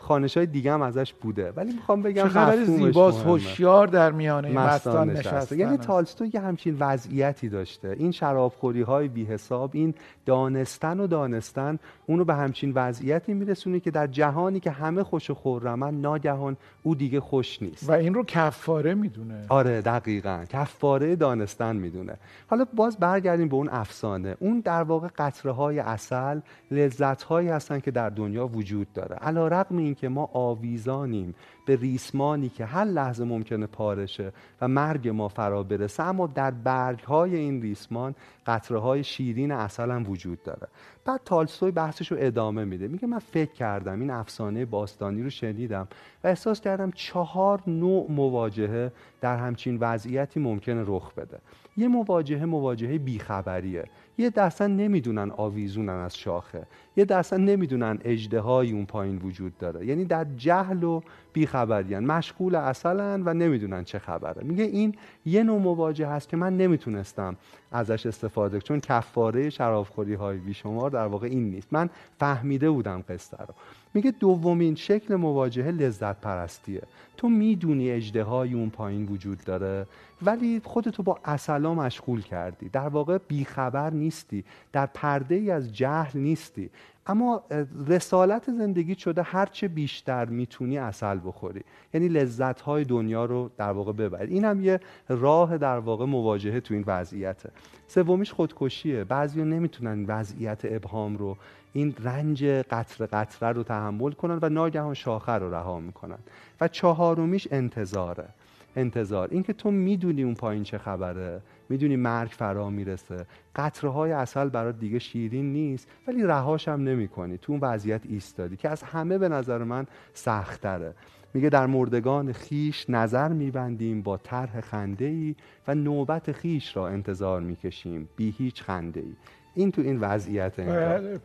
خانش 0.00 0.36
های 0.36 0.46
دیگه 0.46 0.72
هم 0.72 0.82
ازش 0.82 1.12
بوده 1.12 1.52
ولی 1.56 1.72
می‌خوام 1.72 2.02
بگم 2.02 2.28
خبر 2.28 2.64
زیباست 2.64 3.26
هوشیار 3.26 3.86
در 3.86 4.12
میان 4.12 4.52
مستان 4.52 5.10
نشسته. 5.10 5.56
یعنی 5.56 5.76
تالستوی 5.76 6.30
یه 6.34 6.40
همچین 6.40 6.76
وضعیتی 6.80 7.48
داشته. 7.48 7.96
این 7.98 8.10
شرابخوری 8.10 8.82
های 8.82 9.08
بی 9.08 9.24
حساب 9.24 9.70
این 9.74 9.94
دانستن 10.26 11.00
و 11.00 11.06
دانستن 11.06 11.78
اونو 12.06 12.24
به 12.24 12.34
همچین 12.34 12.72
وضعیتی 12.74 13.34
میرسونه 13.34 13.80
که 13.80 13.90
در 13.90 14.06
جهانی 14.06 14.60
که 14.60 14.70
همه 14.70 15.02
خوش 15.02 15.30
و 15.30 15.34
خورمن 15.34 16.00
ناگهان 16.00 16.56
او 16.82 16.94
دیگه 16.94 17.20
خوش 17.20 17.62
نیست. 17.62 17.88
و 17.88 17.92
این 17.92 18.14
رو 18.14 18.24
کفاره 18.24 18.94
می‌دونه. 18.94 19.46
آره 19.48 19.80
دقیقا. 19.80 20.44
کفاره 20.48 21.16
دانستن 21.16 21.76
می‌دونه. 21.76 22.14
حالا 22.50 22.66
باز 22.76 22.96
برگردیم 22.96 23.48
به 23.48 23.54
اون 23.54 23.68
افسانه. 23.68 24.36
اون 24.40 24.60
در 24.60 24.82
واقع 24.82 25.08
قطره 25.44 25.52
های 25.52 25.78
اصل 25.78 26.40
لذت 26.70 27.22
هایی 27.22 27.48
هستن 27.48 27.80
که 27.80 27.90
در 27.90 28.10
دنیا 28.10 28.46
وجود 28.46 28.92
داره. 28.92 29.16
علا 29.16 29.48
رقم 29.48 29.76
این 29.76 29.94
که 29.94 30.08
ما 30.08 30.30
آویزانیم 30.32 31.34
به 31.66 31.76
ریسمانی 31.76 32.48
که 32.48 32.64
هر 32.64 32.84
لحظه 32.84 33.24
ممکنه 33.24 33.66
پارشه 33.66 34.32
و 34.60 34.68
مرگ 34.68 35.08
ما 35.08 35.28
فرا 35.28 35.62
برسه 35.62 36.02
اما 36.02 36.26
در 36.26 36.50
برگ 36.50 37.00
های 37.00 37.36
این 37.36 37.62
ریسمان 37.62 38.14
قطره 38.46 38.78
های 38.78 39.04
شیرین 39.04 39.52
اصل 39.52 39.90
هم 39.90 40.10
وجود 40.10 40.42
داره. 40.42 40.68
بعد 41.04 41.20
تالستوی 41.24 41.70
بحثش 41.70 42.12
رو 42.12 42.18
ادامه 42.20 42.64
میده. 42.64 42.88
میگه 42.88 43.06
من 43.06 43.18
فکر 43.18 43.52
کردم 43.52 44.00
این 44.00 44.10
افسانه 44.10 44.64
باستانی 44.64 45.22
رو 45.22 45.30
شنیدم 45.30 45.88
و 46.24 46.28
احساس 46.28 46.60
کردم 46.60 46.90
چهار 46.90 47.62
نوع 47.66 48.06
مواجهه 48.10 48.92
در 49.20 49.36
همچین 49.36 49.78
وضعیتی 49.80 50.40
ممکنه 50.40 50.84
رخ 50.86 51.14
بده. 51.14 51.38
یه 51.76 51.88
مواجهه 51.88 52.44
مواجهه 52.44 52.98
بیخبریه. 52.98 53.84
یه 54.18 54.30
درصد 54.30 54.70
نمی‌دونن 54.70 55.30
آویزونن 55.30 55.92
از 55.92 56.18
شاخه. 56.18 56.66
یه 56.96 57.04
درصد 57.04 57.40
نمی‌دونن 57.40 57.98
اجدهایی 58.04 58.72
اون 58.72 58.86
پایین 58.86 59.16
وجود 59.16 59.58
داره. 59.58 59.86
یعنی 59.86 60.04
در 60.04 60.26
جهل 60.36 60.84
و 60.84 61.00
بیخبریان. 61.32 62.04
مشغول 62.04 62.54
اصلن 62.54 63.22
و 63.26 63.34
نمی‌دونن 63.34 63.84
چه 63.84 63.98
خبره. 63.98 64.42
میگه 64.44 64.64
این 64.64 64.94
یه 65.26 65.42
نوع 65.42 65.60
مواجهه 65.60 66.08
هست 66.08 66.28
که 66.28 66.36
من 66.36 66.56
نمی‌تونستم 66.56 67.36
ازش 67.74 68.06
استفاده 68.06 68.60
چون 68.60 68.80
کفاره 68.80 69.50
شرابخوری 69.50 70.14
های 70.14 70.38
بیشمار 70.38 70.90
در 70.90 71.06
واقع 71.06 71.26
این 71.26 71.50
نیست. 71.50 71.68
من 71.72 71.90
فهمیده 72.18 72.70
بودم 72.70 73.04
قصه 73.08 73.36
رو. 73.36 73.54
میگه 73.94 74.10
دومین 74.10 74.74
شکل 74.74 75.14
مواجهه 75.14 75.70
لذت 75.70 76.20
پرستیه 76.20 76.82
تو 77.16 77.28
می‌دونی 77.28 77.90
اجده 77.90 78.28
اون 78.28 78.70
پایین 78.70 79.06
وجود 79.06 79.44
داره 79.44 79.86
ولی 80.22 80.60
خودتو 80.64 81.02
با 81.02 81.18
اصلا 81.24 81.74
مشغول 81.74 82.22
کردی. 82.22 82.68
در 82.68 82.88
واقع 82.88 83.18
بیخبر 83.28 83.90
نیستی. 83.90 84.44
در 84.72 84.86
پرده 84.86 85.34
ای 85.34 85.50
از 85.50 85.72
جهل 85.72 86.20
نیستی. 86.20 86.70
اما 87.06 87.42
رسالت 87.86 88.50
زندگی 88.50 88.94
شده 88.94 89.22
هرچه 89.22 89.68
بیشتر 89.68 90.24
می‌تونی 90.24 90.78
اصل 90.78 91.20
بخوری. 91.24 91.60
یعنی 91.94 92.08
لذت 92.08 92.60
های 92.60 92.84
دنیا 92.84 93.24
رو 93.24 93.50
در 93.56 93.70
واقع 93.70 93.92
ببری 93.92 94.34
این 94.34 94.44
هم 94.44 94.64
یه 94.64 94.80
راه 95.08 95.58
در 95.58 95.78
واقع 95.78 96.04
مواجهه 96.04 96.60
تو 96.60 96.74
این 96.74 96.84
وضعیته. 96.86 97.50
سومیش 97.86 98.32
خودکشیه. 98.32 99.04
بعضیا 99.04 99.44
نمی‌تونن 99.44 100.04
وضعیت 100.08 100.60
ابهام 100.64 101.16
رو 101.16 101.36
این 101.72 101.94
رنج 102.04 102.44
قطر 102.44 103.06
قطره 103.06 103.48
رو 103.48 103.62
تحمل 103.62 104.12
کنن 104.12 104.38
و 104.42 104.48
ناگهان 104.48 104.94
شاخه 104.94 105.32
رو 105.32 105.54
رها 105.54 105.80
می‌کنن. 105.80 106.18
و 106.60 106.68
چهارمیش 106.68 107.48
انتظاره. 107.50 108.28
انتظار. 108.76 109.28
اینکه 109.30 109.52
تو 109.52 109.70
می‌دونی 109.70 110.22
اون 110.22 110.34
پایین 110.34 110.62
چه 110.62 110.78
خبره. 110.78 111.40
می‌دونی 111.68 111.96
مرگ 111.96 112.30
فرا 112.30 112.70
می‌رسه. 112.70 113.26
قطره 113.56 113.90
های 113.90 114.12
اصل 114.12 114.48
برات 114.48 114.78
دیگه 114.78 114.98
شیرین 114.98 115.52
نیست 115.52 115.88
ولی 116.06 116.22
رهاش 116.22 116.68
هم 116.68 116.82
نمی 116.82 117.08
کنی 117.08 117.38
تو 117.38 117.52
اون 117.52 117.60
وضعیت 117.60 118.06
ایستادی 118.06 118.56
که 118.56 118.68
از 118.68 118.82
همه 118.82 119.18
به 119.18 119.28
نظر 119.28 119.64
من 119.64 119.86
سختره 120.12 120.94
میگه 121.34 121.48
در 121.48 121.66
مردگان 121.66 122.32
خیش 122.32 122.90
نظر 122.90 123.28
میبندیم 123.28 124.02
با 124.02 124.16
طرح 124.16 124.60
خنده 124.60 125.04
ای 125.04 125.34
و 125.68 125.74
نوبت 125.74 126.32
خیش 126.32 126.76
را 126.76 126.88
انتظار 126.88 127.40
می‌کشیم. 127.40 128.08
بی 128.16 128.34
هیچ 128.38 128.62
خنده 128.62 129.00
ای 129.00 129.14
این 129.54 129.70
تو 129.70 129.82
این 129.82 130.00
وضعیت 130.00 130.60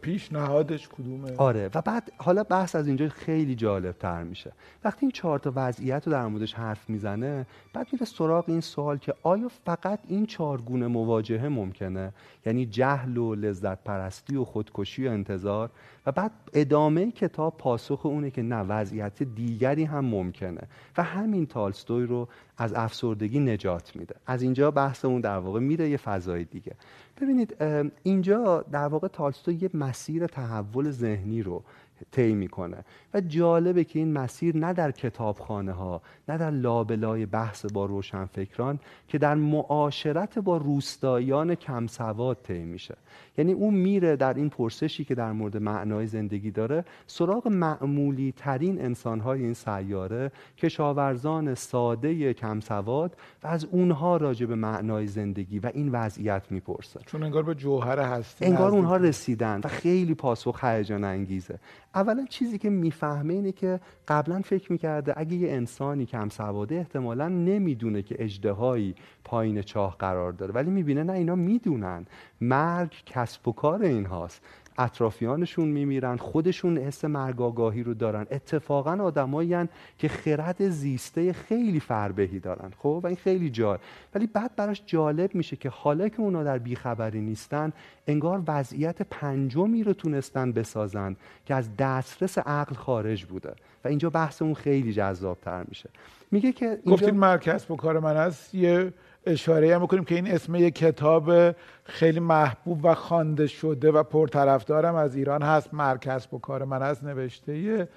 پیشنهادش 0.01 0.89
کدومه؟ 0.89 1.38
آره 1.38 1.69
و 1.74 1.81
بعد 1.81 2.12
حالا 2.17 2.43
بحث 2.43 2.75
از 2.75 2.88
اینجا 2.88 3.09
خیلی 3.09 3.55
جالب 3.55 3.95
تر 3.98 4.24
میشه. 4.24 4.51
وقتی 4.83 5.00
این 5.01 5.12
چهار 5.12 5.39
تا 5.39 5.53
وضعیت 5.55 6.07
رو 6.07 6.12
در 6.12 6.27
موردش 6.27 6.53
حرف 6.53 6.89
می‌زنه 6.89 7.45
بعد 7.74 7.88
میره 7.91 8.05
سراغ 8.05 8.45
این 8.48 8.62
سوال 8.62 8.98
که 8.98 9.13
آیا 9.24 9.48
فقط 9.65 10.00
این 10.07 10.25
چهار 10.25 10.62
گونه 10.62 10.88
مواجهه 10.88 11.48
ممکنه؟ 11.48 12.13
یعنی 12.45 12.65
جهل 12.65 13.17
و 13.17 13.36
لذت 13.36 13.83
پرستی 13.83 14.36
و 14.36 14.43
خودکشی 14.43 15.07
و 15.07 15.12
انتظار. 15.12 15.69
و 16.05 16.12
بعد 16.12 16.31
ادامه 16.53 17.12
کتاب 17.12 17.57
پاسخ 17.57 18.05
اونه 18.05 18.31
که 18.31 18.41
نه 18.41 18.55
وضعیت 18.55 19.24
دیگری 19.24 19.83
هم 19.83 20.05
ممکنه. 20.05 20.62
و 20.98 21.03
همین 21.03 21.45
تالستوی 21.45 22.05
رو 22.05 22.27
از 22.57 22.74
افسردگی 22.74 23.39
نجات 23.39 23.95
میده. 23.95 24.15
از 24.27 24.41
اینجا 24.41 24.71
بحث 24.71 25.05
اون 25.05 25.21
در 25.21 25.38
واقع 25.38 25.59
میره 25.59 25.89
یه 25.89 25.98
فضای 25.98 26.43
دیگه. 26.43 26.75
ببینید 27.21 27.63
اینجا 28.03 28.65
در 28.71 28.88
واقع 28.88 29.07
تالستوی 29.07 29.55
یه 29.55 29.69
مسیر 29.73 30.27
تحول 30.27 30.91
ذهنی 30.91 31.43
رو 31.43 31.63
طی 32.12 32.34
می‌کنه. 32.34 32.77
و 33.13 33.22
جالبه 33.22 33.84
که 33.84 34.00
این 34.00 34.13
مسیر 34.13 34.58
نه 34.58 34.74
در 34.74 34.91
کتابخانه 34.91 35.72
ها 35.72 36.01
نه 36.29 36.38
در 36.38 36.51
لابلای 36.51 37.25
بحث 37.25 37.65
با 37.65 37.86
روشنفکران 37.86 38.79
که 39.08 39.18
در 39.18 39.36
معاشرت 39.36 40.39
با 40.39 40.58
روستاییان 40.58 41.56
کم 41.56 41.88
سواد 41.88 42.38
طی 42.44 42.63
میشه. 42.63 42.96
یعنی 43.38 43.51
اون 43.51 43.74
میره 43.74 44.15
در 44.15 44.34
این 44.34 44.50
پرسشی 44.50 45.03
که 45.03 45.15
در 45.15 45.32
مورد 45.32 45.58
معنای 45.58 46.08
زندگی 46.08 46.51
داره 46.51 46.86
سراغ 47.08 47.48
معمولی 47.48 48.34
ترین 48.38 48.82
انسان 48.82 49.20
های 49.20 49.44
این 49.44 49.53
سیاره 49.53 50.32
کشاورزان 50.58 51.56
ساده 51.56 52.34
کم 52.34 52.60
سواد 52.60 53.18
و 53.44 53.48
از 53.48 53.65
اونها 53.65 54.18
راجع 54.18 54.46
به 54.46 54.56
معنای 54.56 55.08
زندگی 55.08 55.60
و 55.60 55.72
این 55.74 55.89
وضعیت 55.91 56.44
می‌پرسه. 56.50 57.00
چون 57.06 57.24
انگار 57.24 57.44
به 57.44 57.56
جوهر 57.56 58.00
هستی 58.00 58.46
انگار 58.46 58.72
اونها 58.72 58.98
رسیدن 58.98 59.62
و 59.63 59.68
خیلی 59.68 60.13
پاسخ 60.13 60.63
هیجان 60.63 61.03
انگیزه. 61.03 61.60
اولا 61.96 62.25
چیزی 62.29 62.58
که 62.58 62.69
می‌فهمه 62.69 63.34
اینه 63.34 63.51
که 63.51 63.79
قبلا 64.08 64.41
فکر 64.41 64.72
می‌کرده 64.72 65.13
اگه 65.17 65.36
یه 65.36 65.51
انسانی 65.51 66.05
کم 66.05 66.29
سواده 66.29 66.75
احتمالا 66.75 67.27
نمی‌دونه 67.27 68.01
که 68.01 68.15
اجدهایی 68.19 68.96
پایین 69.24 69.62
چاه 69.62 69.96
قرار 70.00 70.31
داره 70.31 70.53
ولی 70.53 70.69
می‌بینه 70.69 71.03
نه 71.03 71.13
اینا 71.13 71.36
می‌دونن. 71.36 72.05
مرگ 72.41 73.03
کسب 73.05 73.48
و 73.48 73.51
کار 73.51 73.81
اینهاست. 73.84 74.41
اطرافیانشون 74.79 75.67
میمیرن 75.67 76.17
خودشون 76.17 76.77
حس 76.77 77.05
مرگاگاهی 77.05 77.83
رو 77.83 77.93
دارن. 77.93 78.27
اتفاقا 78.31 79.03
آدمایی 79.03 79.55
که 79.98 80.07
خرد 80.07 80.69
زیسته 80.69 81.33
خیلی 81.33 81.79
فربهی 81.79 82.39
دارن 82.39 82.71
خب؟ 82.77 83.01
و 83.03 83.07
این 83.07 83.15
خیلی 83.15 83.50
جالب 83.50 83.79
ولی 84.15 84.27
بعد 84.27 84.55
براش 84.55 84.81
جالب 84.86 85.36
میشه 85.36 85.55
که 85.55 85.69
حالا 85.69 86.09
که 86.09 86.19
اونا 86.19 86.43
در 86.43 86.57
بیخبری 86.57 87.21
نیستن 87.21 87.74
انگار 88.07 88.43
وضعیت 88.48 89.01
پنجمی 89.01 89.83
رو 89.83 89.93
تونستن 89.93 90.51
بسازن 90.51 91.15
که 91.45 91.55
از 91.55 91.77
دسترس 91.77 92.38
عقل 92.38 92.75
خارج 92.75 93.25
بوده. 93.25 93.53
و 93.83 93.88
اینجا 93.88 94.09
بحث 94.09 94.41
اون 94.41 94.53
خیلی 94.53 94.93
جذابتر 94.93 95.63
میشه. 95.67 95.89
میگه 96.31 96.51
که 96.51 96.65
اینجا... 96.65 96.91
گفتید 96.91 97.13
مرکز 97.13 97.67
با 97.67 97.75
کار 97.75 98.00
من 98.00 98.17
هست 98.17 98.55
یه 98.55 98.93
اشاره 99.29 99.75
هم 99.75 99.81
بکنیم 99.81 100.03
که 100.03 100.15
این 100.15 100.31
اسم 100.31 100.55
یک 100.55 100.75
کتاب 100.75 101.55
خیلی 101.83 102.19
محبوب 102.19 102.79
و 102.86 102.95
خوانده 102.95 103.48
شده 103.48 103.91
و 103.91 104.03
پرطرفدارم 104.03 104.95
از 104.95 105.15
ایران 105.15 105.41
هست. 105.41 105.74
مرکز 105.74 106.27
با 106.31 106.38
کار 106.38 106.63
من 106.63 106.81
هست 106.81 107.03
نوشته 107.03 107.88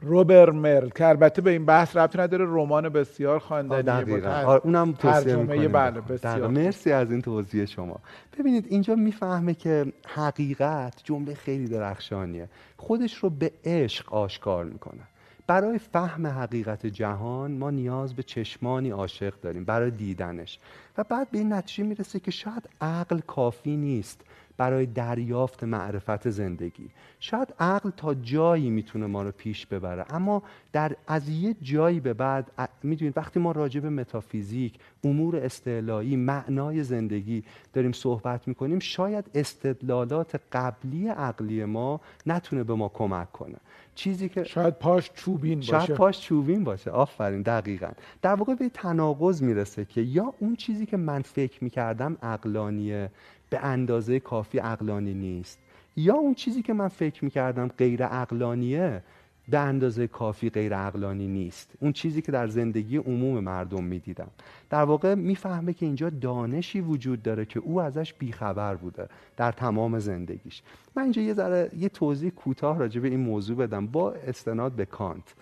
روبر 0.00 0.50
مرل 0.50 0.88
که 0.88 1.06
البته 1.06 1.42
به 1.42 1.50
این 1.50 1.66
بحث 1.66 1.96
ربطی 1.96 2.18
نداره 2.18 2.44
رمان 2.44 2.88
بسیار 2.88 3.38
خواندنیه. 3.38 4.28
آره 4.28 4.60
اونم 4.64 4.92
ترجمه 4.92 5.68
بله 5.68 6.00
بسیار 6.00 6.46
مرسی 6.46 6.92
از 6.92 7.10
این 7.10 7.22
توضیح 7.22 7.64
شما. 7.64 8.00
ببینید 8.38 8.66
اینجا 8.68 8.94
می‌فهمه 8.94 9.54
که 9.54 9.92
حقیقت 10.06 11.00
جمله 11.04 11.34
خیلی 11.34 11.68
درخشانیه. 11.68 12.48
خودش 12.76 13.14
رو 13.14 13.30
به 13.30 13.52
عشق 13.64 14.14
آشکار 14.14 14.64
می‌کنه. 14.64 15.02
برای 15.48 15.78
فهم 15.78 16.26
حقیقت 16.26 16.86
جهان 16.86 17.52
ما 17.52 17.70
نیاز 17.70 18.14
به 18.14 18.22
چشمانی 18.22 18.90
عاشق 18.90 19.40
داریم 19.40 19.64
برای 19.64 19.90
دیدنش. 19.90 20.58
و 20.98 21.04
بعد 21.04 21.30
به 21.30 21.38
این 21.38 21.52
نتیجه 21.52 21.84
می‌رسه 21.84 22.20
که 22.20 22.30
شاید 22.30 22.68
عقل 22.80 23.20
کافی 23.20 23.76
نیست. 23.76 24.20
برای 24.58 24.86
دریافت 24.86 25.64
معرفت 25.64 26.30
زندگی. 26.30 26.90
شاید 27.20 27.54
عقل 27.60 27.90
تا 27.90 28.14
جایی 28.14 28.70
می‌تونه 28.70 29.06
ما 29.06 29.22
رو 29.22 29.30
پیش 29.30 29.66
ببره 29.66 30.14
اما 30.14 30.42
در 30.72 30.96
از 31.06 31.28
یه 31.28 31.54
جایی 31.62 32.00
به 32.00 32.14
بعد 32.14 32.50
می‌دونید 32.82 33.16
وقتی 33.16 33.40
ما 33.40 33.52
راجع 33.52 33.80
به 33.80 33.90
متافیزیک 33.90 34.78
امور 35.04 35.36
استعلایی 35.36 36.16
معنای 36.16 36.82
زندگی 36.82 37.44
داریم 37.72 37.92
صحبت 37.92 38.48
می‌کنیم 38.48 38.78
شاید 38.78 39.24
استدلالات 39.34 40.40
قبلی 40.52 41.08
عقلی 41.08 41.64
ما 41.64 42.00
نتونه 42.26 42.64
به 42.64 42.74
ما 42.74 42.88
کمک 42.88 43.32
کنه. 43.32 43.56
چیزی 43.94 44.28
که 44.28 44.44
شاید 44.44 44.74
پاش 44.74 45.10
چوبین 45.14 45.58
باشه. 45.58 45.70
شاید 45.70 45.90
پاش 45.90 46.20
چوبین 46.20 46.64
باشه. 46.64 46.90
آفرین 46.90 47.42
دقیقا. 47.42 47.90
در 48.22 48.34
واقع 48.34 48.54
به 48.54 48.68
تناقض 48.68 49.42
می‌رسه 49.42 49.84
که 49.84 50.00
یا 50.00 50.34
اون 50.38 50.56
چیزی 50.56 50.86
که 50.86 50.96
من 50.96 51.22
فکر 51.22 51.64
می‌کردم 51.64 52.16
عقلانیه 52.22 53.10
به 53.50 53.58
اندازه 53.58 54.20
کافی 54.20 54.58
عقلانی 54.58 55.14
نیست. 55.14 55.58
یا 55.96 56.14
اون 56.14 56.34
چیزی 56.34 56.62
که 56.62 56.72
من 56.72 56.88
فکر 56.88 57.24
می‌کردم 57.24 57.68
غیر 57.68 58.04
عقلانیه 58.04 59.02
به 59.48 59.58
اندازه 59.58 60.06
کافی 60.06 60.50
غیر 60.50 60.74
عقلانی 60.74 61.26
نیست. 61.26 61.74
اون 61.80 61.92
چیزی 61.92 62.22
که 62.22 62.32
در 62.32 62.48
زندگی 62.48 62.96
عموم 62.96 63.40
مردم 63.44 63.84
می‌دیدم. 63.84 64.30
در 64.70 64.82
واقع 64.82 65.14
می‌فهمه 65.14 65.72
که 65.72 65.86
اینجا 65.86 66.10
دانشی 66.10 66.80
وجود 66.80 67.22
داره 67.22 67.44
که 67.44 67.60
او 67.60 67.80
ازش 67.80 68.14
بیخبر 68.14 68.74
بوده 68.74 69.08
در 69.36 69.52
تمام 69.52 69.98
زندگیش. 69.98 70.62
من 70.96 71.02
اینجا 71.02 71.22
یه 71.22 71.34
ذره 71.34 71.70
یه 71.78 71.88
توضیح 71.88 72.30
کوتاه 72.30 72.78
راجع 72.78 73.00
به 73.00 73.08
این 73.08 73.20
موضوع 73.20 73.56
بدم. 73.56 73.86
با 73.86 74.12
استناد 74.12 74.72
به 74.72 74.86
کانت. 74.86 75.34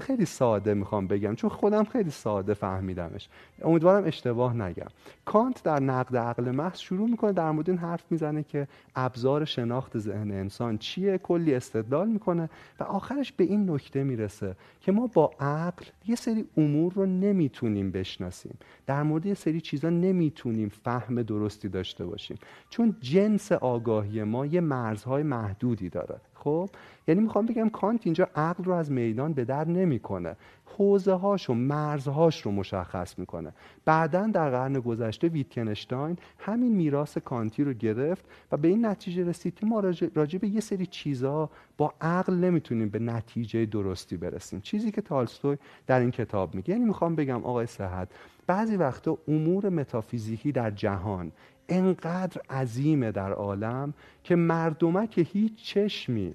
خیلی 0.00 0.24
ساده 0.24 0.74
می‌خوام 0.74 1.06
بگم 1.06 1.34
چون 1.34 1.50
خودم 1.50 1.84
خیلی 1.84 2.10
ساده 2.10 2.54
فهمیدمش. 2.54 3.28
امیدوارم 3.62 4.04
اشتباه 4.04 4.56
نگم. 4.56 4.86
کانت 5.24 5.62
در 5.62 5.80
نقد 5.80 6.16
عقل 6.16 6.50
محض 6.50 6.78
شروع 6.78 7.10
می‌کنه 7.10 7.32
در 7.32 7.50
مورد 7.50 7.70
این 7.70 7.78
حرف 7.78 8.04
می‌زنه 8.10 8.42
که 8.42 8.68
ابزار 8.96 9.44
شناخت 9.44 9.98
ذهن 9.98 10.30
انسان 10.30 10.78
چیه 10.78 11.18
کلی 11.18 11.54
استدلال 11.54 12.08
می‌کنه 12.08 12.50
و 12.80 12.82
آخرش 12.82 13.32
به 13.32 13.44
این 13.44 13.70
نکته 13.70 14.04
می‌رسه 14.04 14.56
که 14.80 14.92
ما 14.92 15.06
با 15.06 15.30
عقل 15.40 15.84
یه 16.06 16.16
سری 16.16 16.44
امور 16.56 16.92
رو 16.92 17.06
نمی‌تونیم 17.06 17.90
بشناسیم. 17.90 18.58
در 18.86 19.02
مورد 19.02 19.26
یه 19.26 19.34
سری 19.34 19.60
چیزا 19.60 19.90
نمی‌تونیم 19.90 20.68
فهم 20.68 21.22
درستی 21.22 21.68
داشته 21.68 22.06
باشیم. 22.06 22.38
چون 22.70 22.96
جنس 23.00 23.52
آگاهی 23.52 24.22
ما 24.22 24.46
یه 24.46 24.60
مرزهای 24.60 25.22
محدودی 25.22 25.88
داره. 25.88 26.20
خب 26.44 26.70
یعنی 27.08 27.20
می‌خوام 27.20 27.46
بگم 27.46 27.68
کانت 27.68 28.00
اینجا 28.04 28.28
عقل 28.36 28.64
رو 28.64 28.72
از 28.72 28.90
میدان 28.90 29.32
به 29.32 29.44
در 29.44 29.68
نمی‌کنه. 29.68 30.36
حوزه 30.64 31.12
هاش 31.12 31.50
و 31.50 31.54
مرزهاش 31.54 32.42
رو 32.42 32.50
مشخص 32.50 33.18
می‌کنه. 33.18 33.52
بعدا 33.84 34.26
در 34.26 34.50
قرن 34.50 34.72
گذشته 34.72 35.28
ویتکنشتاین 35.28 36.16
همین 36.38 36.72
میراث 36.72 37.18
کانتی 37.18 37.64
رو 37.64 37.72
گرفت 37.72 38.24
و 38.52 38.56
به 38.56 38.68
این 38.68 38.86
نتیجه 38.86 39.24
رسید 39.24 39.54
که 39.54 39.66
ما 39.66 39.80
راجع 40.14 40.38
به 40.38 40.48
یه 40.48 40.60
سری 40.60 40.86
چیزها 40.86 41.50
با 41.76 41.94
عقل 42.00 42.34
نمی‌تونیم 42.34 42.88
به 42.88 42.98
نتیجه 42.98 43.66
درستی 43.66 44.16
برسیم. 44.16 44.60
چیزی 44.60 44.90
که 44.90 45.00
تالستوی 45.00 45.56
در 45.86 46.00
این 46.00 46.10
کتاب 46.10 46.54
میگه. 46.54 46.70
یعنی 46.70 46.84
می‌خوام 46.84 47.14
بگم 47.14 47.44
آقای 47.44 47.66
صحت 47.66 48.08
بعضی 48.46 48.76
وقتا 48.76 49.18
امور 49.28 49.68
متافیزیکی 49.68 50.52
در 50.52 50.70
جهان 50.70 51.32
انقدر 51.72 52.40
عظیمه 52.50 53.12
در 53.12 53.32
عالم 53.32 53.94
که 54.24 54.36
مردمک 54.36 55.28
هیچ 55.32 55.52
چشمی 55.64 56.34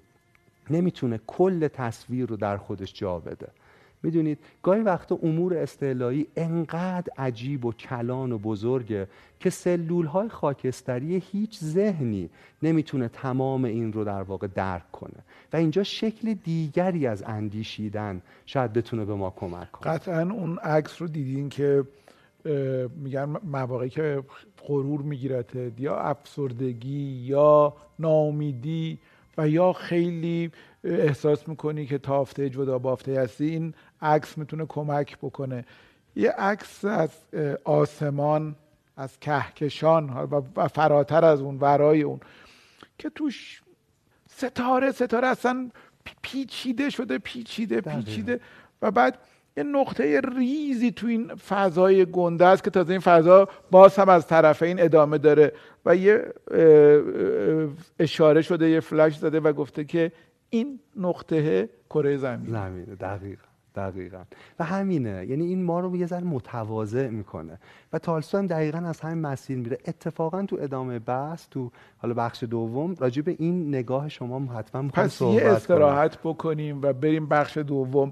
نمی‌تونه 0.70 1.20
کل 1.28 1.68
تصویر 1.68 2.26
رو 2.26 2.36
در 2.36 2.58
خودش 2.58 2.94
جا 2.94 3.20
بده. 3.20 3.48
می‌دونید 4.04 4.40
گاهی 4.64 4.82
وقتا 4.82 5.20
امور 5.24 5.58
استعلایی 5.58 6.28
انقدر 6.36 7.14
عجیب 7.18 7.66
و 7.66 7.72
کلان 7.72 8.32
و 8.32 8.38
بزرگه 8.38 9.08
که 9.40 9.50
سلول 9.50 10.06
های 10.06 10.30
خاکستری 10.30 11.24
هیچ 11.32 11.60
ذهنی 11.60 12.30
نمی‌تونه 12.64 13.08
تمام 13.08 13.66
این 13.66 13.94
رو 13.94 14.04
در 14.04 14.22
واقع 14.22 14.48
درک 14.48 14.92
کنه. 14.92 15.24
و 15.54 15.58
اینجا 15.58 15.84
شکل 15.84 16.34
دیگری 16.34 17.08
از 17.08 17.24
اندیشیدن 17.24 18.22
شاید 18.46 18.74
بتونه 18.74 19.06
به 19.06 19.16
ما 19.16 19.34
کمک 19.36 19.72
کنه. 19.72 19.94
قطعا 19.94 20.22
اون 20.22 20.58
عکس 20.58 21.02
رو 21.02 21.08
دیدین 21.08 21.50
که 21.50 21.84
میگن 22.96 23.36
مواقعی 23.44 23.90
که 23.90 24.24
غرور 24.68 25.02
می‌گیرد 25.02 25.80
یا 25.80 25.98
افسردگی 25.98 27.24
یا 27.26 27.74
ناامیدی 28.00 29.00
و 29.38 29.50
یا 29.50 29.74
خیلی 29.74 30.52
احساس 30.84 31.48
می‌کنی 31.48 31.86
که 31.86 31.98
تافته 31.98 32.50
جدا 32.50 32.80
بافته 32.80 33.22
هستی 33.22 33.46
این 33.46 33.74
عکس 34.02 34.38
می‌تونه 34.38 34.66
کمک 34.66 35.18
بکنه. 35.18 35.66
یه 36.16 36.32
عکس 36.32 36.86
از 36.86 37.10
آسمان 37.64 38.56
از 38.98 39.20
کهکشان 39.20 40.10
و 40.56 40.68
فراتر 40.68 41.26
از 41.26 41.42
اون 41.42 41.58
ورای 41.60 42.02
اون 42.02 42.20
که 42.98 43.10
توش 43.10 43.62
ستاره 44.30 44.92
ستاره 44.92 45.28
اصلا 45.28 45.72
پیچیده 46.22 46.90
شده 46.90 47.18
پیچیده 47.18 47.82
پیچیده. 47.82 48.40
و 48.82 48.92
بعد 48.92 49.18
یه 49.58 49.64
نقطه 49.64 50.22
ریزی 50.38 50.92
تو 50.92 51.08
این 51.08 51.36
فضای 51.36 52.06
گنده 52.06 52.46
است 52.46 52.64
که 52.64 52.70
تازه 52.70 52.92
این 52.92 53.00
فضا 53.00 53.48
باز 53.72 53.96
هم 53.96 54.10
از 54.10 54.28
طرفین 54.28 54.82
ادامه 54.82 55.18
داره 55.18 55.54
و 55.86 55.96
یه 55.96 56.34
اشاره 58.00 58.42
شده 58.42 58.70
یه 58.70 58.80
فلش 58.80 59.18
زده 59.18 59.40
و 59.40 59.54
گفته 59.54 59.84
که 59.84 60.12
این 60.50 60.80
نقطه 60.96 61.70
کره 61.90 62.18
زمین. 62.18 62.50
زمینه 62.50 62.96
دقیق 62.96 63.40
دقیقا. 63.78 64.24
و 64.60 64.64
همینه. 64.64 65.26
یعنی 65.30 65.46
این 65.46 65.64
ما 65.64 65.80
رو 65.80 65.96
یه 65.96 66.06
ذره 66.06 66.24
متواضع 66.24 67.08
می‌کنه. 67.08 67.60
و 67.94 68.00
تالستو 68.00 68.38
هم 68.38 68.48
دقیقا 68.48 68.78
از 68.78 69.00
همین 69.00 69.22
مسیر 69.22 69.58
میره. 69.58 69.78
اتفاقا 69.88 70.46
تو 70.46 70.58
ادامه 70.62 71.00
بحث 71.00 71.48
تو 71.50 71.72
حالا 71.98 72.14
بخش 72.14 72.44
دوم 72.44 72.96
راجع 73.00 73.22
به 73.22 73.36
این 73.40 73.76
نگاه 73.76 74.10
شما 74.10 74.54
حتما 74.54 74.90
پس 74.90 75.22
یه 75.22 75.44
استراحت 75.44 76.18
بکنیم 76.24 76.82
و 76.82 76.94
بریم 76.94 77.28
بخش 77.28 77.58
دوم. 77.58 78.12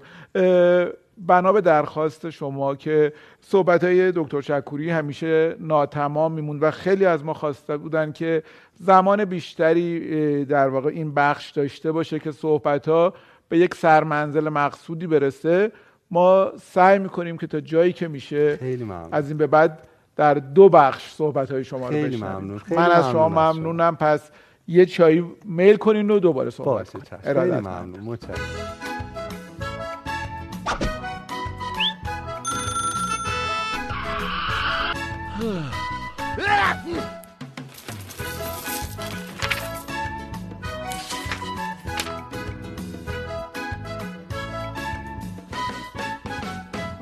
بنا 1.18 1.54
به 1.54 1.62
درخواست 1.62 2.30
شما 2.30 2.76
که 2.76 3.14
صحبت 3.42 3.84
های 3.84 4.12
دکتر 4.16 4.42
شکوری 4.42 4.90
همیشه 4.90 5.56
ناتمام 5.60 6.32
میموند 6.32 6.64
و 6.64 6.72
خیلی 6.72 7.06
از 7.06 7.26
ما 7.26 7.34
خواسته 7.34 7.78
بودن 7.78 8.12
که 8.12 8.44
زمان 8.74 9.26
بیشتری 9.26 10.46
در 10.46 10.68
واقع 10.68 10.90
این 10.90 11.14
بخش 11.14 11.52
داشته 11.52 11.92
باشه 11.92 12.20
که 12.20 12.32
صحبت 12.32 12.88
ها 12.88 13.14
به 13.50 13.58
یک 13.58 13.76
سرمنزل 13.76 14.50
مقصودی 14.50 15.08
برسه 15.08 15.72
ما 16.12 16.52
سعی 16.62 17.00
می‌کنیم 17.00 17.38
که 17.38 17.48
تا 17.48 17.60
جایی 17.60 17.94
که 17.94 18.08
میشه 18.08 18.58
خیلی 18.58 18.92
از 19.12 19.28
این 19.30 19.38
به 19.38 19.48
بعد 19.48 19.80
در 20.16 20.34
دو 20.34 20.70
بخش 20.70 21.12
صحبت 21.12 21.52
های 21.52 21.64
شما 21.64 21.90
رو 21.90 21.96
بشنویم. 21.96 22.62
من 22.72 22.92
از 22.92 23.12
شما 23.12 23.30
ممنونم. 23.30 23.96
پس 23.96 24.32
یه 24.68 24.86
چایی 24.86 25.26
میل 25.46 25.76
کنین 25.78 26.12
و 26.12 26.20
دوباره 26.20 26.50
صحبت 26.50 26.90
کنین. 26.90 27.06
خیلی 27.24 27.40
ممنون. 27.40 28.18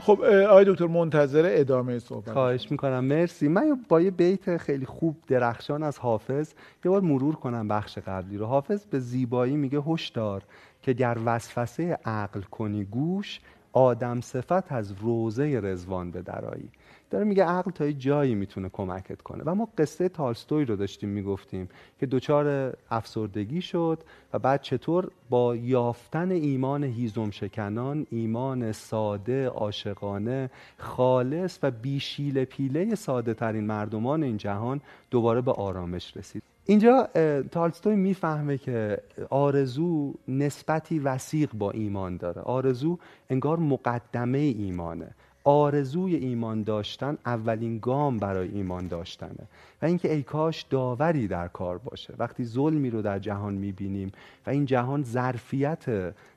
خب 0.04 0.22
آقای 0.24 0.66
دکتر 0.68 0.88
منتظر 0.88 1.44
ادامه 1.48 2.00
صحبت 2.00 2.32
خواهش 2.32 2.72
می‌کنم. 2.72 3.06
مرسی. 3.06 3.48
من 3.48 3.80
با 3.89 4.02
یه 4.02 4.12
بیت 4.12 4.58
خیلی 4.58 4.86
خوب 4.86 5.18
درخشان 5.28 5.84
از 5.84 6.00
حافظ 6.00 6.54
یه 6.86 6.92
بار 6.92 7.02
مرور 7.02 7.36
کنم 7.36 7.68
بخش 7.68 7.98
قبلی 7.98 8.38
رو. 8.38 8.46
حافظ 8.46 8.86
به 8.86 9.00
زیبایی 9.00 9.56
میگه 9.56 9.82
هشدار 9.82 10.44
که 10.82 10.94
در 10.94 11.18
وسوسه 11.26 11.98
عقل 12.06 12.42
کنی 12.42 12.84
گوش 12.84 13.39
آدم 13.74 14.22
صفت 14.22 14.72
از 14.72 14.92
روزه 14.92 15.60
رزوان 15.63 16.12
به 16.12 16.22
درایی 16.22 16.70
داره 17.13 17.26
میگه 17.26 17.43
عقل 17.43 17.71
تا 17.71 17.86
یه 17.86 17.93
جایی 17.93 18.36
می‌تونه 18.36 18.69
کمکت 18.69 19.21
کنه. 19.21 19.43
و 19.45 19.56
ما 19.56 19.69
قصه 19.78 20.10
تالستوی 20.10 20.65
رو 20.65 20.76
داشتیم 20.76 21.10
می‌گفتیم 21.10 21.69
که 21.99 22.06
دچار 22.06 22.78
افسردگی 22.91 23.62
شد 23.62 23.99
و 24.34 24.39
بعد 24.39 24.62
چطور 24.62 25.12
با 25.30 25.56
یافتن 25.56 26.32
ایمان 26.32 26.84
هیزم 26.84 27.32
شکنان 27.32 28.08
ایمان 28.12 28.71
ساده 28.71 29.47
عاشقانه 29.47 30.49
خالص 30.78 31.60
و 31.63 31.71
بیشیل 31.71 32.45
پیله 32.45 32.95
ساده 32.95 33.34
ترین 33.34 33.63
مردمان 33.63 34.23
این 34.23 34.38
جهان 34.38 34.82
دوباره 35.12 35.41
به 35.41 35.52
آرامش 35.52 36.17
رسید. 36.17 36.43
اینجا 36.65 37.10
تالستوی 37.52 37.95
می‌فهمه 37.95 38.58
که 38.58 38.97
آرزو 39.30 40.13
نسبتی 40.28 40.99
وسیق 40.99 41.49
با 41.54 41.71
ایمان 41.71 42.17
داره. 42.17 42.41
آرزو 42.41 42.97
انگار 43.30 43.60
مقدمه 43.60 44.38
ایمانه. 44.38 45.15
آرزوی 45.43 46.15
ایمان 46.15 46.63
داشتن 46.63 47.17
اولین 47.25 47.79
گام 47.79 48.19
برای 48.19 48.49
ایمان 48.49 48.88
داشتنه. 48.88 49.47
و 49.84 49.86
اینکه 49.86 50.13
ای 50.13 50.24
کاش 50.24 50.65
داوری 50.69 51.28
در 51.28 51.48
کار 51.48 51.78
باشه. 51.78 52.13
وقتی 52.17 52.46
ظلمی 52.46 52.89
رو 52.89 53.02
در 53.02 53.19
جهان 53.19 53.54
می‌بینیم 53.54 54.12
و 54.48 54.50
این 54.50 54.65
جهان 54.65 55.04
ظرفیت 55.04 55.86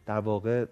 در 0.07 0.19
واقع 0.19 0.65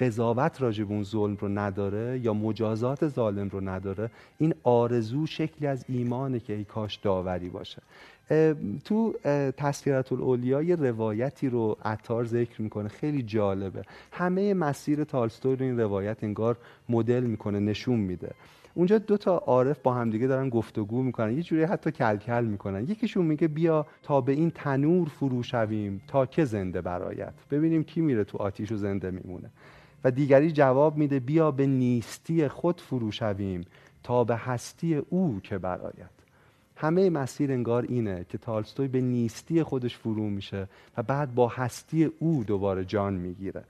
قضاوت 0.00 0.62
راجب 0.62 0.90
اون 0.90 1.02
ظلم 1.02 1.36
رو 1.40 1.48
نداره 1.48 2.20
یا 2.22 2.34
مجازات 2.34 3.08
ظالم 3.08 3.48
رو 3.48 3.60
نداره 3.60 4.10
این 4.38 4.54
آرزو 4.62 5.26
شکلی 5.26 5.66
از 5.68 5.84
ایمانه 5.88 6.40
که 6.40 6.52
ای 6.52 6.64
کاش 6.64 6.96
داوری 6.96 7.48
باشه. 7.48 7.82
تو 8.84 9.14
تذکرت 9.56 10.12
الاولیا 10.12 10.62
یه 10.62 10.76
روایتی 10.76 11.48
رو 11.48 11.76
عطار 11.84 12.24
ذکر 12.24 12.62
می‌کنه. 12.62 12.88
خیلی 12.88 13.22
جالبه. 13.22 13.82
همه 14.12 14.54
مسیر 14.54 15.04
تالستوی 15.04 15.56
رو 15.56 15.62
این 15.62 15.80
روایت 15.80 16.24
انگار 16.24 16.56
مدل 16.88 17.22
می‌کنه 17.22 17.60
نشون 17.60 18.00
میده. 18.00 18.30
اونجا 18.74 18.98
دو 18.98 19.16
تا 19.16 19.36
عارف 19.36 19.78
با 19.78 19.94
همدیگه 19.94 20.26
دارن 20.26 20.48
گفتگو 20.48 21.02
می‌کنن 21.02 21.36
یه 21.36 21.42
جوری 21.42 21.62
حتی 21.62 21.90
کلکل 21.90 22.44
می‌کنن. 22.44 22.82
یکیشون 22.82 23.26
میگه 23.26 23.48
بیا 23.48 23.86
تا 24.02 24.20
به 24.20 24.32
این 24.32 24.50
تنور 24.50 25.08
فرو 25.08 25.42
شویم 25.42 26.02
تا 26.08 26.26
که 26.26 26.44
زنده 26.44 26.80
برایت. 26.80 27.34
ببینیم 27.50 27.84
کی 27.84 28.00
میره 28.00 28.24
تو 28.24 28.38
آتیش 28.38 28.72
و 28.72 28.76
زنده 28.76 29.10
میمونه. 29.10 29.50
و 30.04 30.10
دیگری 30.10 30.52
جواب 30.52 30.96
میده 30.96 31.20
بیا 31.20 31.50
به 31.50 31.66
نیستی 31.66 32.48
خود 32.48 32.80
فرو 32.80 33.10
شویم 33.10 33.64
تا 34.02 34.24
به 34.24 34.36
هستی 34.36 34.94
او 34.94 35.40
که 35.42 35.58
برایت. 35.58 36.10
همه 36.76 37.10
مسیر 37.10 37.52
انگار 37.52 37.82
اینه 37.88 38.26
که 38.28 38.38
تالستوی 38.38 38.88
به 38.88 39.00
نیستی 39.00 39.62
خودش 39.62 39.96
فرو 39.96 40.30
میشه 40.30 40.68
و 40.96 41.02
بعد 41.02 41.34
با 41.34 41.48
هستی 41.48 42.04
او 42.04 42.44
دوباره 42.44 42.84
جان 42.84 43.14
می‌گیره. 43.14 43.64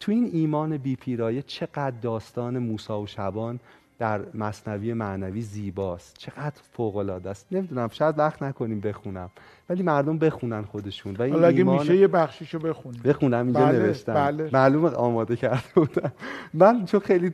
تو 0.00 0.12
این 0.12 0.30
ایمان 0.32 0.76
بیپیرایه 0.76 1.42
چقدر 1.42 1.96
داستان 2.02 2.58
موسا 2.58 3.00
و 3.00 3.06
شبان 3.06 3.60
در 4.02 4.20
مصنوی 4.34 4.94
معنوی 4.94 5.42
زیباست. 5.42 6.16
چقدر 6.18 6.60
فوق 6.72 6.96
العاده 6.96 7.30
است. 7.30 7.46
نمی‌دونم 7.52 7.88
شاید 7.88 8.18
وقت 8.18 8.42
نکنیم 8.42 8.80
بخونم. 8.80 9.30
ولی 9.72 9.82
مردم 9.82 10.18
بخونن 10.18 10.62
خودشون 10.62 11.16
و 11.18 11.22
این 11.22 11.44
اگه 11.44 11.64
میشه 11.64 11.96
یه 11.96 12.08
بخشیشو 12.08 12.58
بخونیم. 12.58 13.00
بخونم 13.04 13.44
اینجا 13.44 13.60
بله، 13.60 13.78
نوشتم. 13.78 14.14
بله. 14.14 14.50
معلومه 14.52 14.88
آماده 14.88 15.36
کرده 15.36 15.62
بودم. 15.74 16.12
من 16.54 16.84
چون 16.84 17.00
خیلی 17.00 17.32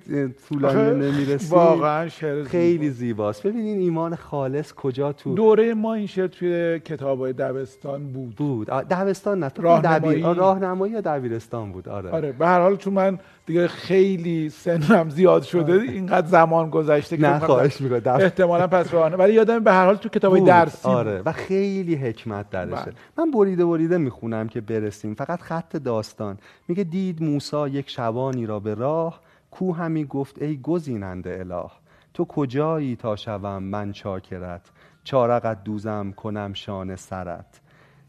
طولانی 0.49 1.11
نمی‌رسیم 1.11 1.59
واقعا 1.59 2.09
شعر 2.09 2.45
خیلی 2.45 2.91
زیباست. 2.91 3.47
ببینین 3.47 3.79
ایمان 3.79 4.15
خالص 4.15 4.73
کجا 4.73 5.13
تو 5.13 5.35
دوره 5.35 5.75
ما 5.75 5.95
این 5.95 6.07
شعر 6.07 6.27
توی 6.27 6.81
کتابای 6.81 7.33
دبستان 7.33 8.13
بود. 8.13 8.35
بود. 8.35 8.67
دبستان 8.71 9.39
نه 9.45 9.51
راهنمایی. 9.57 10.23
راهنمایی 10.23 10.93
یا 10.93 11.01
دبیرستان 11.01 11.73
بود؟ 11.73 11.89
آره. 11.89 12.11
آره 12.11 12.33
به 12.33 12.47
هر 12.47 12.61
حال 12.61 12.77
چون 12.77 12.93
من 12.93 13.19
دیگه 13.47 13.69
خیلی 13.69 14.51
سنم 14.51 15.11
زیاد 15.11 15.43
شده 15.43 15.73
آره. 15.73 15.83
اینقدر 15.83 16.27
زمان 16.27 16.71
گذشته 16.71 17.17
که 17.17 17.23
نه 17.23 17.39
خواهش 17.39 17.81
می‌کنم. 17.81 18.15
احتمالا 18.15 18.67
پس 18.67 18.95
راهنمایی. 18.95 19.29
ولی 19.29 19.33
یادم 19.33 19.59
به 19.59 19.73
هر 19.73 19.85
حال 19.85 19.97
تو 19.97 20.09
کتابای 20.09 20.41
درسی 20.41 20.89
آره. 20.89 21.23
و 21.25 21.33
خیلی 21.33 21.95
حکمت 21.95 22.28
درشه 22.29 22.85
بله. 22.85 22.95
من 23.19 23.31
بریده 23.31 23.67
بریده 23.67 23.99
می‌خونم 23.99 24.49
که 24.49 24.61
برسیم. 24.61 25.15
فقط 25.15 25.41
خط 25.41 25.77
داستان. 25.77 26.39
میگه 26.69 26.85
دید 26.85 27.23
موسا 27.23 27.69
یک 27.69 27.91
شبانی 27.91 28.47
را 28.47 28.61
به 28.61 28.75
راه 28.75 29.21
کو 29.51 29.73
همی 29.73 30.05
گفت 30.05 30.43
ای 30.43 30.61
گزیننده 30.63 31.37
اله 31.41 31.71
تو 32.15 32.25
کجایی 32.25 32.97
تا 32.97 33.17
شوم 33.17 33.63
من 33.63 33.93
چاکرت؟ 33.93 34.71
چارقت 35.05 35.65
دوزم 35.65 36.13
کنم 36.17 36.53
شان 36.53 36.97
سرت. 36.97 37.61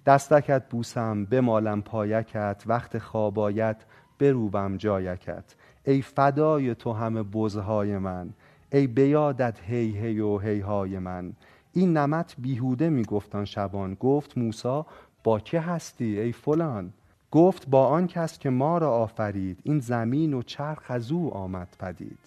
دستکت 0.05 0.69
بوسم 0.69 1.25
بمالم 1.25 1.81
پایکت 1.81 2.63
وقت 2.65 2.97
خوابایت 2.97 3.77
بروبم 4.19 4.77
جایکت. 4.77 5.55
ای 5.83 6.01
فدای 6.01 6.75
تو 6.75 6.93
همه 6.93 7.23
بزهای 7.23 7.97
من 7.97 8.29
ای 8.71 8.87
بیادت 8.87 9.59
هی 9.63 9.97
هی 9.97 10.19
و 10.19 10.37
هی 10.37 10.59
های 10.59 10.99
من. 10.99 11.33
این 11.73 11.97
نمت 11.97 12.35
بیهوده 12.37 12.89
میگفتان 12.89 13.45
شبان. 13.45 13.93
گفت 13.93 14.37
موسا 14.37 14.85
با 15.23 15.39
که 15.39 15.59
هستی 15.59 16.19
ای 16.19 16.31
فلان؟ 16.31 16.93
گفت 17.31 17.69
با 17.69 17.87
آن 17.87 18.07
کس 18.07 18.39
که 18.39 18.49
ما 18.49 18.77
را 18.77 18.91
آفرید 18.91 19.59
این 19.63 19.79
زمین 19.79 20.33
و 20.33 20.41
چرخ 20.41 20.83
از 20.91 21.11
او 21.11 21.33
آمد 21.33 21.67
پدید. 21.79 22.19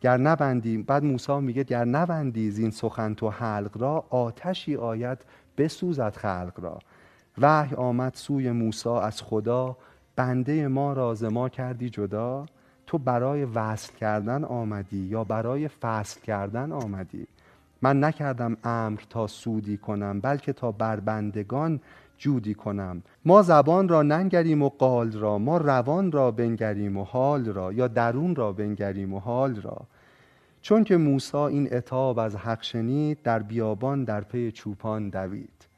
گر 0.00 0.16
نبندی 0.16 0.78
بعد 0.78 1.04
موسی 1.04 1.40
میگه 1.40 1.62
گر 1.62 1.84
نبندی 1.84 2.54
این 2.58 2.70
سخن 2.70 3.14
تو 3.14 3.30
حلق 3.30 3.78
را 3.78 4.04
آتشی 4.10 4.76
آید 4.76 5.18
بسوزد 5.58 6.16
خلق 6.16 6.52
را. 6.56 6.78
وحی 7.38 7.74
آمد 7.74 8.14
سوی 8.14 8.50
موسی 8.50 8.88
از 8.88 9.22
خدا 9.22 9.76
بنده 10.16 10.68
ما 10.68 10.92
راز 10.92 11.24
ما 11.24 11.48
کردی 11.48 11.90
جدا؟ 11.90 12.46
تو 12.86 12.98
برای 12.98 13.44
وصل 13.44 13.92
کردن 13.92 14.44
آمدی 14.44 14.98
یا 14.98 15.24
برای 15.24 15.68
فصل 15.68 16.20
کردن 16.20 16.72
آمدی؟ 16.72 17.26
من 17.84 18.04
نکردم 18.04 18.56
امر 18.64 19.00
تا 19.10 19.26
سودی 19.26 19.76
کنم 19.76 20.20
بلکه 20.20 20.52
تا 20.52 20.72
بربندگان 20.72 21.80
جودی 22.18 22.54
کنم. 22.54 23.02
ما 23.24 23.42
زبان 23.42 23.88
را 23.88 24.02
ننگریم 24.02 24.62
و 24.62 24.68
قال 24.68 25.12
را 25.12 25.38
ما 25.38 25.56
روان 25.56 26.12
را 26.12 26.30
بنگریم 26.30 26.96
و 26.96 27.04
حال 27.04 27.44
را 27.46 27.72
یا 27.72 27.88
درون 27.88 28.34
را 28.34 28.52
بنگریم 28.52 29.14
و 29.14 29.18
حال 29.18 29.56
را. 29.56 29.80
چون 30.62 30.84
که 30.84 30.96
موسا 30.96 31.46
این 31.46 31.74
اتاب 31.74 32.18
از 32.18 32.36
حق 32.36 32.62
شنید 32.62 33.22
در 33.22 33.38
بیابان 33.38 34.04
در 34.04 34.20
پی 34.20 34.52
چوپان 34.52 35.08
دوید. 35.08 35.68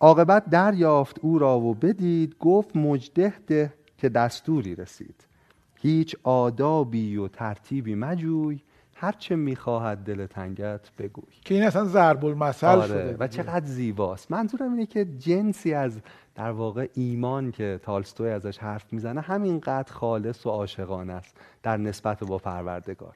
عاقبت 0.00 0.50
دریافت 0.50 1.18
او 1.22 1.38
را 1.38 1.60
و 1.60 1.74
بدید 1.74 2.36
گفت 2.40 2.76
مجده 2.76 3.34
ده 3.46 3.74
که 3.98 4.08
دستوری 4.08 4.74
رسید. 4.74 5.26
هیچ 5.74 6.16
آدابی 6.22 7.16
و 7.16 7.28
ترتیبی 7.28 7.94
مجوی 7.94 8.60
هرچه 9.00 9.36
می‌خواهد 9.36 9.98
دل 9.98 10.26
تنگت 10.26 10.90
بگوی. 10.98 11.34
که 11.44 11.54
این 11.54 11.64
اصلا 11.64 11.84
ضرب 11.84 12.24
المثل 12.24 12.66
آره 12.66 12.86
شده 12.86 13.16
و 13.18 13.26
چقدر 13.26 13.66
زیباست. 13.66 14.30
منظورم 14.30 14.72
اینه 14.72 14.86
که 14.86 15.04
جنسی 15.04 15.74
از 15.74 16.00
در 16.34 16.50
واقع 16.50 16.88
ایمان 16.94 17.52
که 17.52 17.80
تالستوی 17.82 18.30
ازش 18.30 18.58
حرف 18.58 18.92
می‌زنه 18.92 19.20
همینقدر 19.20 19.92
خالص 19.92 20.46
و 20.46 20.50
عاشقانه 20.50 21.12
است 21.12 21.36
در 21.62 21.76
نسبت 21.76 22.24
با 22.24 22.38
پروردگار. 22.38 23.14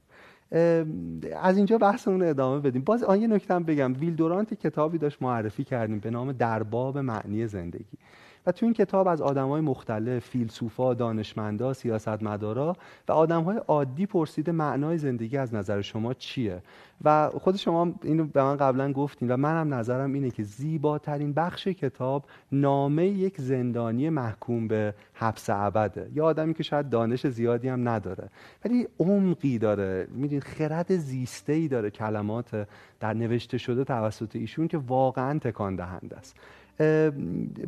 از 1.42 1.56
اینجا 1.56 1.78
بحثمون 1.78 2.22
ادامه 2.22 2.60
بدیم. 2.60 2.82
باز 2.82 3.04
آن 3.04 3.20
یه 3.20 3.26
نکته 3.26 3.58
بگم. 3.58 3.92
ویلدورانت 4.00 4.54
کتابی 4.54 4.98
داشت 4.98 5.22
معرفی 5.22 5.64
کردیم 5.64 5.98
به 5.98 6.10
نام 6.10 6.32
درباب 6.32 6.98
معنی 6.98 7.46
زندگی. 7.46 7.98
و 8.46 8.52
تو 8.52 8.66
این 8.66 8.74
کتاب 8.74 9.09
از 9.09 9.20
های 9.20 9.61
مختلف 9.61 10.24
فیلسوفا 10.24 10.94
دانشمندا 10.94 11.72
سیاستمدارا 11.72 12.76
و 13.09 13.12
های 13.42 13.57
عادی 13.57 14.07
پرسیده 14.07 14.52
معنای 14.52 14.98
زندگی 14.98 15.37
از 15.37 15.55
نظر 15.55 15.81
شما 15.81 16.14
چیه؟ 16.14 16.62
و 17.05 17.31
خود 17.31 17.57
شما 17.57 17.94
اینو 18.02 18.24
به 18.24 18.42
من 18.42 18.57
قبلا 18.57 18.92
گفتین 18.92 19.31
و 19.31 19.37
منم 19.37 19.74
نظرم 19.74 20.12
اینه 20.12 20.31
که 20.31 20.42
زیباترین 20.42 21.33
بخش 21.33 21.68
کتاب 21.68 22.24
نامه 22.52 23.07
یک 23.07 23.40
زندانی 23.40 24.09
محکوم 24.11 24.68
به 24.68 24.94
حبس 25.14 25.50
ابده. 25.50 26.11
یا 26.14 26.24
آدمی 26.24 26.55
که 26.55 26.62
شاید 26.62 26.88
دانش 26.88 27.26
زیادی 27.26 27.68
هم 27.68 27.88
نداره. 27.88 28.28
ولی 28.64 28.88
عمقی 29.00 29.59
داره. 29.59 30.07
میدین 30.11 30.40
خرد 30.40 30.96
زیسته 30.96 31.52
ای 31.52 31.68
داره 31.68 31.90
کلمات 31.90 32.68
در 33.00 33.14
نوشته 33.14 33.59
شده 33.59 33.85
توسط 33.85 34.37
ایشون 34.37 34.68
که 34.68 34.78
واقعا 34.78 35.38
تکان 35.38 35.76
دهنده 35.76 36.16
است. 36.16 36.37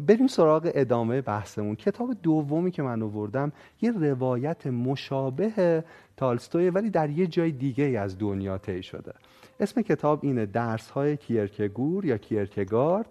بریم 0.07 0.27
سراغ 0.27 0.71
ادامه 0.75 1.21
بحثمون. 1.21 1.75
کتاب 1.77 2.17
دومی 2.23 2.71
که 2.71 2.83
من 2.83 3.03
آوردم 3.03 3.53
یه 3.83 3.91
روایت 3.91 4.67
مشابه 4.67 5.85
تالستوی 6.17 6.71
ولی 6.71 6.91
در 6.91 7.11
یه 7.11 7.27
جای 7.27 7.53
دیگه 7.53 7.85
از 7.85 8.19
دنیا 8.19 8.59
طی 8.59 8.83
شده. 8.83 9.13
اسم 9.61 9.83
کتاب 9.83 10.21
اینه 10.23 10.47
درس 10.47 10.91
های 10.91 11.17
کیرکگور 11.17 12.05
یا 12.05 12.17
کیرکگارد. 12.17 13.07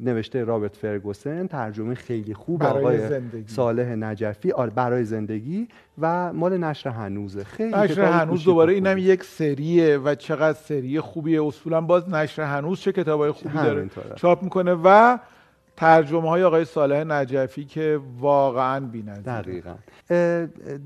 نوشته 0.00 0.44
رابرت 0.44 0.76
فرگوسن 0.76 1.46
ترجمه 1.46 1.94
خیلی 1.94 2.34
خوب 2.34 2.62
آقای 2.62 3.08
زندگی. 3.08 3.52
صالح 3.52 3.94
نجفی. 3.94 4.52
آره 4.52 4.70
برای 4.70 5.04
زندگی 5.04 5.68
و 5.98 6.32
مال 6.32 6.58
نشر 6.58 6.90
هنوزه. 6.90 7.44
خیلی 7.44 7.74
نشر 7.74 8.04
هنوز 8.04 8.44
دوباره 8.44 8.72
اینم 8.72 8.98
یک 8.98 9.24
سریه 9.24 9.98
و 9.98 10.14
چقدر 10.14 10.58
سری 10.58 11.00
خوبیه. 11.00 11.44
اصولا 11.44 11.80
باز 11.80 12.08
نشر 12.08 12.42
هنوز 12.42 12.80
چه 12.80 12.92
کتابای 12.92 13.30
خوبی 13.30 13.54
داره 13.54 13.90
چاپ 14.16 14.42
می‌کنه 14.42 14.74
و 14.84 15.18
ترجمه 15.76 16.28
های 16.28 16.42
آقای 16.42 16.64
صالح 16.64 17.04
نجفی 17.04 17.64
که 17.64 18.00
واقعا 18.20 18.80
بی‌نظیره. 18.80 19.22
دقیقا. 19.22 19.74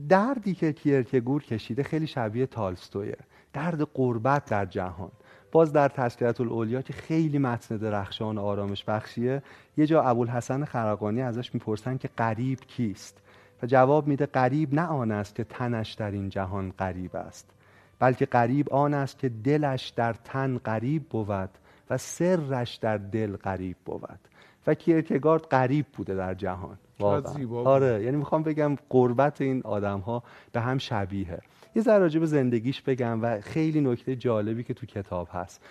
دردی 0.08 0.54
که 0.54 0.72
کیرکگور 0.72 1.42
کشیده 1.42 1.82
خیلی 1.82 2.06
شبیه 2.06 2.46
تالستویه. 2.46 3.16
درد 3.52 3.82
قربت 3.94 4.44
در 4.44 4.66
جهان. 4.66 5.10
باز 5.56 5.72
در 5.72 5.88
تذکرت 5.88 6.40
الاولیا 6.40 6.82
که 6.82 6.92
خیلی 6.92 7.38
متن 7.38 7.76
درخشان 7.76 8.38
آرامش 8.38 8.84
بخشیه 8.84 9.42
یه 9.76 9.86
جا 9.86 10.02
ابوالحسن 10.02 10.64
خرقانی 10.64 11.22
ازش 11.22 11.54
می‌پرسن 11.54 11.96
که 11.96 12.08
قریب 12.16 12.60
کیست؟ 12.60 13.18
و 13.62 13.66
جواب 13.66 14.06
میده 14.06 14.26
قریب 14.26 14.74
نه 14.74 14.86
آن 14.86 15.10
است 15.10 15.34
که 15.34 15.44
تنش 15.44 15.92
در 15.92 16.10
این 16.10 16.28
جهان 16.28 16.72
قریب 16.78 17.16
است 17.16 17.50
بلکه 17.98 18.26
قریب 18.26 18.72
آن 18.72 18.94
است 18.94 19.18
که 19.18 19.28
دلش 19.28 19.88
در 19.88 20.12
تن 20.12 20.58
قریب 20.58 21.08
بود 21.08 21.50
و 21.90 21.96
سرش 21.96 22.74
در 22.74 22.96
دل 22.96 23.36
غریب 23.36 23.76
بود. 23.84 24.18
و 24.66 24.74
کیرکگارد 24.74 25.42
غریب 25.42 25.86
بوده 25.96 26.14
در 26.14 26.34
جهان. 26.34 26.78
واقعا. 27.00 27.62
آره 27.64 28.02
یعنی 28.02 28.16
می‌خوام 28.16 28.42
بگم 28.42 28.76
قربت 28.88 29.40
این 29.40 29.62
آدم 29.64 30.00
ها 30.00 30.22
به 30.52 30.60
هم 30.60 30.78
شبیه 30.78 31.38
یه 31.76 31.82
ذره 31.82 31.98
راجع 31.98 32.20
به 32.20 32.26
زندگیش 32.26 32.82
بگم 32.82 33.22
و 33.22 33.40
خیلی 33.40 33.80
نکته 33.80 34.16
جالبی 34.16 34.62
که 34.62 34.74
تو 34.74 34.86
کتاب 34.86 35.28
هست. 35.32 35.62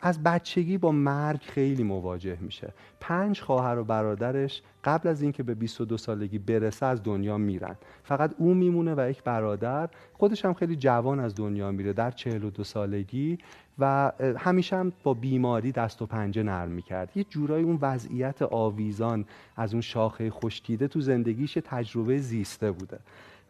از 0.00 0.22
بچگی 0.22 0.78
با 0.78 0.92
مرگ 0.92 1.40
خیلی 1.42 1.82
مواجه 1.82 2.36
میشه. 2.40 2.72
پنج 3.00 3.40
خواهر 3.40 3.78
و 3.78 3.84
برادرش 3.84 4.62
قبل 4.84 5.08
از 5.08 5.22
اینکه 5.22 5.42
به 5.42 5.54
22 5.54 5.96
سالگی 5.96 6.38
برسه 6.38 6.86
از 6.86 7.02
دنیا 7.02 7.38
میرن. 7.38 7.76
فقط 8.02 8.34
او 8.38 8.54
میمونه 8.54 8.94
و 8.94 9.10
یک 9.10 9.22
برادر 9.22 9.88
خودش 10.12 10.44
هم 10.44 10.54
خیلی 10.54 10.76
جوان 10.76 11.20
از 11.20 11.34
دنیا 11.34 11.70
میره 11.70 11.92
در 11.92 12.10
42 12.10 12.64
سالگی 12.64 13.38
و 13.78 14.12
همیشه 14.38 14.76
هم 14.76 14.92
با 15.02 15.14
بیماری 15.14 15.72
دست 15.72 16.02
و 16.02 16.06
پنجه 16.06 16.42
نرم 16.42 16.70
می‌کرد. 16.70 17.16
یه 17.16 17.24
جورایی 17.24 17.64
اون 17.64 17.78
وضعیت 17.82 18.42
آویزان 18.42 19.24
از 19.56 19.72
اون 19.72 19.80
شاخه 19.80 20.30
خشکیده 20.30 20.88
تو 20.88 21.00
زندگیش 21.00 21.58
تجربه 21.64 22.18
زیسته 22.18 22.70
بوده. 22.70 22.98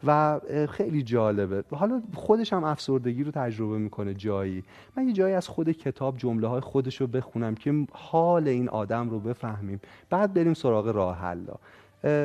و 0.05 0.39
خیلی 0.69 1.03
جالبه. 1.03 1.63
حالا 1.71 2.01
خودش 2.13 2.53
هم 2.53 2.63
افسردگی 2.63 3.23
رو 3.23 3.31
تجربه 3.31 3.77
می‌کنه 3.77 4.13
جایی. 4.13 4.63
من 4.97 5.07
یه 5.07 5.13
جایی 5.13 5.33
از 5.33 5.47
خود 5.47 5.71
کتاب 5.71 6.17
جمله 6.17 6.47
های 6.47 6.61
خودش 6.61 7.01
رو 7.01 7.07
بخونم 7.07 7.55
که 7.55 7.87
حال 7.91 8.47
این 8.47 8.69
آدم 8.69 9.09
رو 9.09 9.19
بفهمیم. 9.19 9.81
بعد 10.09 10.33
بریم 10.33 10.53
سراغ 10.53 10.87
راه 10.87 11.17
حلا 11.17 11.53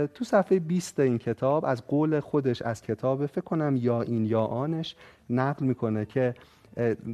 تو 0.07 0.25
صفحه 0.25 0.59
20 0.59 1.01
این 1.01 1.19
کتاب 1.19 1.65
از 1.65 1.87
قول 1.87 2.21
خودش 2.21 2.63
از 2.63 2.83
کتاب 2.83 3.27
فکر 3.27 3.41
کنم 3.41 3.77
یا 3.77 4.03
این 4.03 4.27
یا 4.27 4.41
آنش 4.41 4.97
نقل 5.31 5.67
می‌کنه 5.67 6.05
که 6.05 6.35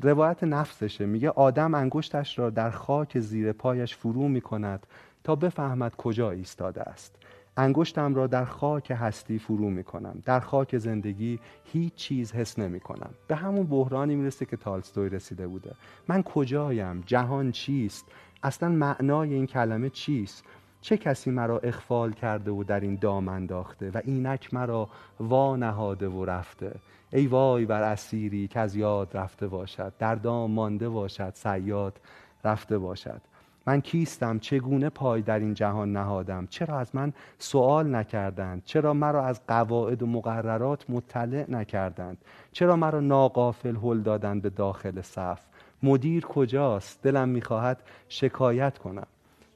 روایت 0.02 0.44
نفسشه. 0.44 1.06
میگه 1.06 1.30
آدم 1.30 1.74
انگشتش 1.74 2.38
را 2.38 2.50
در 2.50 2.70
خاک 2.70 3.18
زیر 3.18 3.52
پایش 3.52 3.96
فرو 3.96 4.28
می‌کند 4.28 4.86
تا 5.24 5.36
بفهمد 5.36 5.96
کجا 5.96 6.30
ایستاده 6.30 6.82
است. 6.82 7.17
انگشتم 7.58 8.14
را 8.14 8.26
در 8.26 8.44
خاک 8.44 8.92
هستی 8.96 9.38
فرو 9.38 9.70
می 9.70 9.84
کنم 9.84 10.22
در 10.24 10.40
خاک 10.40 10.78
زندگی 10.78 11.38
هیچ 11.64 11.94
چیز 11.94 12.32
حس 12.32 12.58
نمی 12.58 12.80
کنم 12.80 13.10
به 13.28 13.36
همون 13.36 13.66
بحرانی 13.66 14.14
می‌رسه 14.16 14.46
که 14.46 14.56
تالستوی 14.56 15.08
رسیده 15.08 15.46
بوده. 15.46 15.74
من 16.08 16.22
کجایم؟ 16.22 17.02
جهان 17.06 17.52
چیست؟ 17.52 18.04
اصلا 18.42 18.68
معنای 18.68 19.34
این 19.34 19.46
کلمه 19.46 19.90
چیست؟ 19.90 20.44
چه 20.80 20.96
کسی 20.96 21.30
مرا 21.30 21.58
اخفال 21.58 22.12
کرده 22.12 22.50
و 22.50 22.64
در 22.64 22.80
این 22.80 22.94
دام 22.94 23.28
انداخته 23.28 23.90
و 23.90 24.00
اینک 24.04 24.54
مرا 24.54 24.88
وا 25.20 25.56
نهاده 25.56 26.08
و 26.08 26.24
رفته؟ 26.24 26.74
ای 27.12 27.26
وای 27.26 27.64
بر 27.64 27.82
اسیری 27.82 28.48
که 28.48 28.60
از 28.60 28.76
یاد 28.76 29.16
رفته 29.16 29.46
باشد. 29.48 29.92
در 29.98 30.14
دام 30.14 30.50
مانده 30.50 30.88
باشد. 30.88 31.32
سیاد 31.34 32.00
رفته 32.44 32.78
باشد. 32.78 33.20
من 33.68 33.80
کیستم؟ 33.80 34.38
چگونه 34.38 34.88
پای 34.88 35.22
در 35.22 35.38
این 35.38 35.54
جهان 35.54 35.92
نهادم؟ 35.92 36.46
چرا 36.50 36.78
از 36.78 36.94
من 36.94 37.12
سوال 37.38 37.94
نکردند؟ 37.94 38.62
چرا 38.64 38.94
مرا 38.94 39.24
از 39.24 39.40
قواعد 39.48 40.02
و 40.02 40.06
مقررات 40.06 40.90
مطلع 40.90 41.44
نکردند؟ 41.48 42.18
چرا 42.52 42.76
مرا 42.76 43.00
ناقافل 43.00 43.76
هل 43.76 44.00
دادند 44.00 44.42
به 44.42 44.50
داخل 44.50 45.00
صف؟ 45.00 45.40
مدیر 45.82 46.24
کجاست؟ 46.26 47.02
دلم 47.02 47.28
می‌خواهد 47.28 47.82
شکایت 48.08 48.78
کنم. 48.78 49.06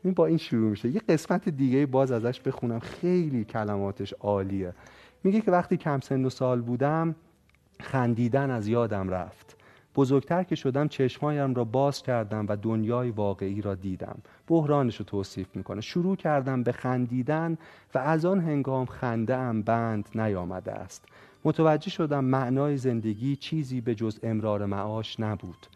این 0.05 0.14
با 0.14 0.27
این 0.27 0.38
شروع 0.38 0.70
میشه. 0.70 0.88
یه 0.88 1.01
قسمت 1.09 1.48
دیگه 1.48 1.87
باز 1.87 2.12
ازش 2.12 2.40
بخونم. 2.40 2.79
خیلی 2.79 3.44
کلماتش 3.44 4.12
عالیه. 4.12 4.75
میگه 5.25 5.40
که 5.40 5.51
وقتی 5.51 5.77
کم 5.77 6.01
سن 6.01 6.25
و 6.25 6.31
سال 6.31 6.61
بودم 6.61 7.14
خندیدن 7.81 8.51
از 8.51 8.68
یادم 8.68 9.09
رفت. 9.09 9.51
بزرگتر 9.96 10.42
که 10.42 10.55
شدم 10.55 10.88
چشمایم 10.88 11.55
را 11.55 11.64
باز 11.64 12.02
کردم 12.02 12.46
و 12.48 12.57
دنیای 12.57 13.11
واقعی 13.11 13.62
را 13.62 13.74
دیدم. 13.74 14.18
بحرانش 14.46 14.96
رو 14.96 15.05
توصیف 15.05 15.57
می‌کنه. 15.57 15.81
شروع 15.81 16.16
کردم 16.16 16.62
به 16.62 16.72
خندیدن 16.72 17.59
و 17.94 17.98
از 17.98 18.24
آن 18.24 18.40
هنگام 18.40 18.87
خنده 18.87 19.37
ام 19.37 19.62
بند 19.62 20.09
نیامده 20.14 20.72
است. 20.72 21.05
متوجه 21.44 21.90
شدم 21.90 22.24
معنای 22.24 22.76
زندگی 22.76 23.37
چیزی 23.37 23.81
به 23.81 23.94
جز 23.94 24.18
امرار 24.22 24.66
معاش 24.66 25.20
نبود. 25.20 25.66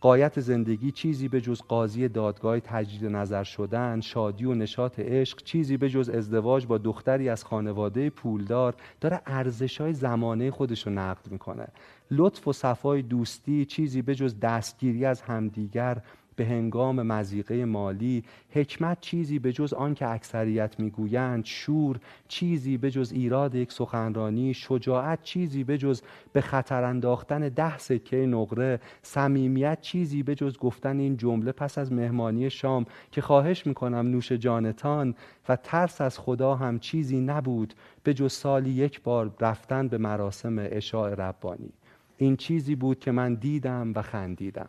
قایت 0.00 0.40
زندگی 0.40 0.90
چیزی 0.90 1.28
به 1.28 1.40
جز 1.40 1.62
قاضی 1.62 2.08
دادگاه 2.08 2.60
تجدید 2.60 3.10
نظر 3.10 3.44
شدن 3.44 4.00
شادی 4.00 4.44
و 4.44 4.54
نشاط 4.54 5.00
عشق 5.00 5.42
چیزی 5.42 5.76
به 5.76 5.88
جز 5.88 6.08
ازدواج 6.08 6.66
با 6.66 6.78
دختری 6.78 7.28
از 7.28 7.44
خانواده 7.44 8.10
پولدار 8.10 8.74
داره 9.00 9.20
ارزش 9.26 9.80
های 9.80 9.92
زمانه 9.92 10.50
خودش 10.50 10.86
رو 10.86 10.92
نقد 10.92 11.28
می‌کنه. 11.30 11.68
لطف 12.10 12.48
و 12.48 12.52
صفای 12.52 13.02
دوستی 13.02 13.64
چیزی 13.64 14.02
به 14.02 14.14
جز 14.14 14.40
دستگیری 14.40 15.04
از 15.04 15.22
همدیگر 15.22 16.02
به 16.36 16.46
هنگام 16.46 17.02
مزیقه 17.02 17.64
مالی 17.64 18.24
حکمت 18.50 19.00
چیزی 19.00 19.38
به 19.38 19.52
جز 19.52 19.72
آن 19.72 19.94
که 19.94 20.08
اکثریت 20.08 20.80
می‌گویند 20.80 21.44
شور 21.44 22.00
چیزی 22.28 22.76
به 22.76 22.90
جز 22.90 23.12
ایراد 23.12 23.54
یک 23.54 23.72
سخنرانی 23.72 24.54
شجاعت 24.54 25.22
چیزی 25.22 25.64
به 25.64 25.78
جز 25.78 26.02
به 26.32 26.40
خطر 26.40 26.84
انداختن 26.84 27.48
ده 27.48 27.78
سکه 27.78 28.16
نقره 28.16 28.80
صمیمیت 29.02 29.80
چیزی 29.80 30.22
به 30.22 30.34
جز 30.34 30.58
گفتن 30.58 30.98
این 30.98 31.16
جمله 31.16 31.52
پس 31.52 31.78
از 31.78 31.92
مهمانی 31.92 32.50
شام 32.50 32.86
که 33.10 33.20
خواهش 33.20 33.66
می‌کنم 33.66 34.06
نوش 34.10 34.32
جانتان 34.32 35.14
و 35.48 35.56
ترس 35.56 36.00
از 36.00 36.18
خدا 36.18 36.54
هم 36.54 36.78
چیزی 36.78 37.20
نبود 37.20 37.74
به 38.02 38.14
جز 38.14 38.32
سالی 38.32 38.70
یک 38.70 39.02
بار 39.02 39.34
رفتن 39.40 39.88
به 39.88 39.98
مراسم 39.98 40.56
اشاع 40.58 41.14
ربانی. 41.14 41.72
این 42.22 42.36
چیزی 42.36 42.74
بود 42.74 42.98
که 42.98 43.10
من 43.12 43.34
دیدم 43.34 43.92
و 43.96 44.02
خندیدم. 44.02 44.68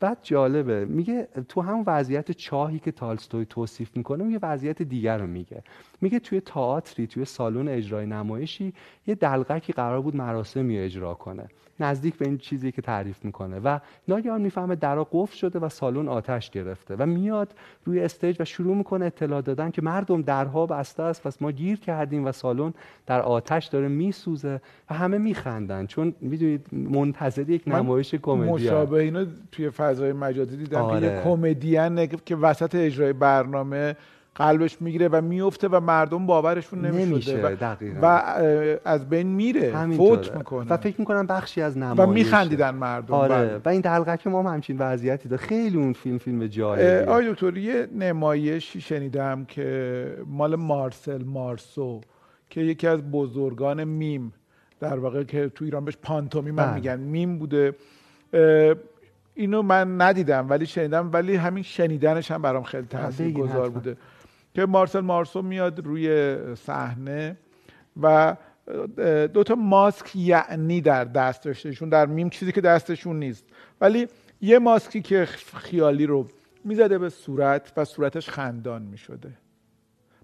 بعد 0.00 0.18
جالبه 0.22 0.84
میگه 0.84 1.28
تو 1.48 1.60
همون 1.60 1.84
وضعیت 1.86 2.30
چاهی 2.32 2.78
که 2.78 2.92
تالستوی 2.92 3.44
توصیف 3.44 3.96
می‌کنه 3.96 4.30
یه 4.32 4.38
وضعیت 4.42 4.82
دیگر 4.82 5.18
رو 5.18 5.26
میگه. 5.26 5.62
میگه 6.00 6.18
توی 6.18 6.40
تئاتری 6.40 7.06
توی 7.06 7.24
سالن 7.24 7.68
اجرای 7.68 8.06
نمایشی 8.06 8.72
یه 9.06 9.14
دلقکی 9.14 9.72
قرار 9.72 10.00
بود 10.00 10.16
مراسمی 10.16 10.78
اجرا 10.78 11.14
کنه. 11.14 11.44
نزدیک 11.80 12.14
به 12.14 12.26
این 12.26 12.38
چیزی 12.38 12.72
که 12.72 12.82
تعریف 12.82 13.24
می‌کنه 13.24 13.58
و 13.58 13.78
ناگهان 14.08 14.40
می‌فهمه 14.40 14.74
درا 14.74 15.08
قفل 15.12 15.36
شده 15.36 15.58
و 15.58 15.68
سالن 15.68 16.08
آتش 16.08 16.50
گرفته 16.50 16.96
و 16.96 17.06
میاد 17.06 17.54
روی 17.84 18.00
استیج 18.00 18.36
و 18.40 18.44
شروع 18.44 18.76
می‌کنه 18.76 19.04
اطلاع 19.04 19.40
دادن 19.40 19.70
که 19.70 19.82
مردم 19.82 20.22
درها 20.22 20.66
بسته 20.66 21.02
است 21.02 21.22
پس 21.22 21.42
ما 21.42 21.52
گیر 21.52 21.80
کردیم 21.80 22.24
و 22.24 22.32
سالن 22.32 22.74
در 23.06 23.20
آتش 23.20 23.66
داره 23.66 23.88
میسوزه 23.88 24.60
و 24.90 24.94
همه 24.94 25.18
میخندن. 25.18 25.86
چون 25.86 26.14
می‌دونید 26.20 26.66
منتظر 26.72 27.50
یک 27.50 27.62
نمایش 27.68 28.14
کمدی 28.14 28.50
مشابه 28.50 29.02
اینو 29.02 29.26
توی 29.52 29.70
فضای 29.70 30.12
مجازی 30.12 30.56
دیدم 30.56 30.82
آره. 30.82 31.00
که 31.00 31.06
یه 31.06 31.22
کمدین 31.24 32.06
که 32.06 32.36
وسط 32.36 32.74
اجرای 32.74 33.12
برنامه 33.12 33.96
قلبش 34.36 34.82
می‌گیره 34.82 35.08
و 35.08 35.20
میفته 35.20 35.68
و 35.68 35.80
مردم 35.80 36.26
باورشون 36.26 36.80
نمیشه 36.80 37.40
و, 37.40 37.56
و 38.02 38.06
از 38.84 39.08
بین 39.08 39.26
میره 39.26 39.92
فوت 39.96 40.36
می‌کنه. 40.36 40.72
و 40.72 40.76
فکر 40.76 40.94
می‌کنم 40.98 41.26
بخشی 41.26 41.62
از 41.62 41.78
نمایش 41.78 42.00
و 42.00 42.06
میخندیدن 42.06 42.70
مردم 42.70 43.14
آره 43.14 43.34
بله. 43.34 43.60
و 43.64 43.68
این 43.68 43.80
دلقک 43.80 44.26
ما 44.26 44.42
هم 44.42 44.46
همچین 44.46 44.78
وضعیتی 44.78 45.28
داره. 45.28 45.42
خیلی 45.42 45.76
اون 45.76 45.92
فیلم 45.92 46.18
فیلم 46.18 46.46
جالبیه. 46.46 47.04
آقای 47.08 47.32
دکتر 47.32 47.56
یه 47.56 47.88
نمایشی 47.94 48.80
شنیدم 48.80 49.44
که 49.44 50.16
مال 50.26 50.56
مارسل 50.56 51.24
مارسو 51.24 52.00
که 52.50 52.60
یکی 52.60 52.86
از 52.86 53.10
بزرگان 53.10 53.84
میم 53.84 54.32
در 54.80 54.98
واقع 54.98 55.24
که 55.24 55.48
تو 55.48 55.64
ایران 55.64 55.84
بهش 55.84 55.96
پانتومیم 56.02 56.64
بله. 56.64 56.74
میگن. 56.74 56.96
میم 57.00 57.38
بوده. 57.38 57.74
اینو 59.34 59.62
من 59.62 60.00
ندیدم 60.00 60.46
ولی 60.50 60.66
شنیدم 60.66 61.10
ولی 61.12 61.36
همین 61.36 61.62
شنیدنش 61.62 62.30
هم 62.30 62.42
برام 62.42 62.62
خیلی 62.62 62.86
تاثیرگذار 62.86 63.68
بوده. 63.68 63.96
که 64.56 64.66
مارسل 64.66 65.00
مارسو 65.00 65.42
میاد 65.42 65.86
روی 65.86 66.36
صحنه 66.54 67.36
و 68.02 68.36
دوتا 69.34 69.54
ماسک 69.54 70.16
یعنی 70.16 70.80
در 70.80 71.04
دست 71.04 71.44
داشته‌شون 71.44 71.88
در 71.88 72.06
میم 72.06 72.30
چیزی 72.30 72.52
که 72.52 72.60
دستشون 72.60 73.18
نیست. 73.18 73.44
ولی 73.80 74.08
یه 74.40 74.58
ماسکی 74.58 75.02
که 75.02 75.24
خیالی 75.56 76.06
رو 76.06 76.28
می‌زده 76.64 76.98
به 76.98 77.08
صورت 77.08 77.72
و 77.76 77.84
صورتش 77.84 78.28
خندان 78.30 78.82
می‌شده. 78.82 79.32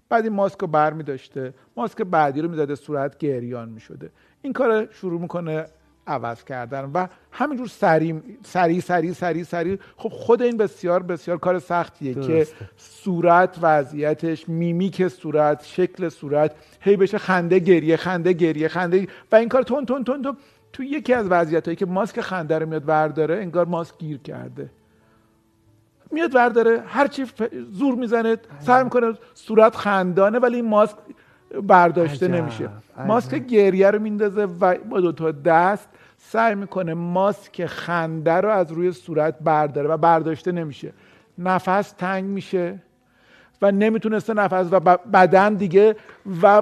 بعد 0.09 0.23
این 0.23 0.33
ماسک 0.33 0.59
رو 0.59 0.67
بر 0.67 0.93
می 0.93 1.03
داشته 1.03 1.53
ماسک 1.77 2.01
بعدی 2.01 2.41
رو 2.41 2.49
می‌زده 2.49 2.75
صورت 2.75 3.17
گریان 3.17 3.69
می‌شده. 3.69 4.11
این 4.41 4.53
کار 4.53 4.87
شروع 4.91 5.21
می‌کنه 5.21 5.65
عوض 6.07 6.43
کردن 6.43 6.91
و 6.93 7.07
همینجور 7.31 7.67
سریع 7.67 8.21
سریع 8.43 8.79
سریع 8.79 9.13
سریع 9.13 9.43
سریع. 9.43 9.77
خب 9.97 10.09
خود 10.09 10.41
این 10.41 10.57
بسیار 10.57 11.03
بسیار 11.03 11.37
کار 11.37 11.59
سختیه 11.59 12.13
که 12.13 12.47
صورت 12.77 13.57
وضعیتش 13.61 14.49
میمیک 14.49 15.07
صورت 15.07 15.63
شکل 15.63 16.09
صورت 16.09 16.55
هی 16.81 16.97
بشه 16.97 17.17
خنده 17.17 17.59
گریه 17.59 17.97
خنده 17.97 18.33
گریه 18.33 18.67
خنده 18.67 19.07
و 19.31 19.35
این 19.35 19.49
کار 19.49 19.63
تون 19.63 19.85
تون 19.85 20.03
تون 20.03 20.21
تون 20.21 20.37
تو 20.73 20.83
یکی 20.83 21.13
از 21.13 21.27
وضعیت 21.29 21.65
هایی 21.65 21.75
که 21.75 21.85
ماسک 21.85 22.21
خنده 22.21 22.59
رو 22.59 22.65
میاد 22.65 22.89
ورداره 22.89 23.35
انگار 23.35 23.65
ماسک 23.65 23.97
گیر 23.97 24.17
کرده. 24.17 24.69
میاد 26.11 26.35
ورداره 26.35 26.83
هرچی 26.87 27.25
زور 27.71 27.95
می‌زنه 27.95 28.37
سعی 28.59 28.83
می‌کنه 28.83 29.13
صورت 29.33 29.75
خندانه 29.75 30.39
ولی 30.39 30.55
این 30.55 30.65
ماسک 30.65 30.97
برداشته 31.61 32.27
نمیشه. 32.27 32.69
ماسک 33.07 33.35
گریه 33.35 33.91
رو 33.91 33.99
میندازه 33.99 34.43
و 34.43 34.75
با 34.89 35.01
دو 35.01 35.11
تا 35.11 35.31
دست 35.31 35.89
سعی 36.17 36.55
می‌کنه 36.55 36.93
ماسک 36.93 37.65
خنده 37.65 38.33
رو 38.33 38.49
از 38.49 38.71
روی 38.71 38.91
صورت 38.91 39.39
برداره 39.39 39.89
و 39.89 39.97
برداشته 39.97 40.51
نمیشه. 40.51 40.93
نفس 41.37 41.91
تنگ 41.91 42.23
میشه 42.25 42.79
و 43.61 43.71
نمی‌تونسته 43.71 44.33
نفس 44.33 44.67
و 44.71 44.79
بدن 45.13 45.53
دیگه 45.53 45.95
و 46.41 46.61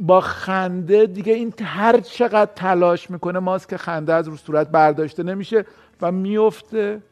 با 0.00 0.20
خنده 0.20 1.06
دیگه 1.06 1.32
این 1.32 1.54
هر 1.62 2.00
چقدر 2.00 2.50
تلاش 2.56 3.10
می‌کنه 3.10 3.38
ماسک 3.38 3.76
خنده 3.76 4.14
از 4.14 4.28
رو 4.28 4.36
صورت 4.36 4.68
برداشته 4.68 5.22
نمیشه 5.22 5.64
و 6.02 6.12
میفته 6.12 7.02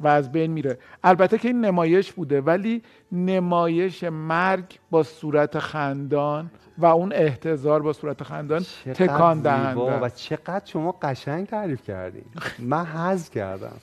و 0.00 0.08
از 0.08 0.32
بین 0.32 0.50
میره. 0.50 0.78
البته 1.04 1.38
که 1.38 1.48
این 1.48 1.60
نمایش 1.60 2.12
بوده 2.12 2.40
ولی 2.40 2.82
نمایش 3.12 4.04
مرگ 4.04 4.64
با 4.90 5.02
صورت 5.02 5.58
خندان 5.58 6.50
و 6.82 6.86
اون 6.86 7.12
احتضار 7.12 7.82
با 7.82 7.92
صورت 7.92 8.22
خندان 8.22 8.62
تکان 8.94 9.40
دهنده 9.40 10.00
و 10.00 10.08
چقدر 10.08 10.62
شما 10.64 10.92
قشنگ 11.02 11.46
تعریف 11.46 11.82
کردین. 11.82 12.24
من 12.72 12.86
حز 12.86 13.30
کردم. 13.30 13.76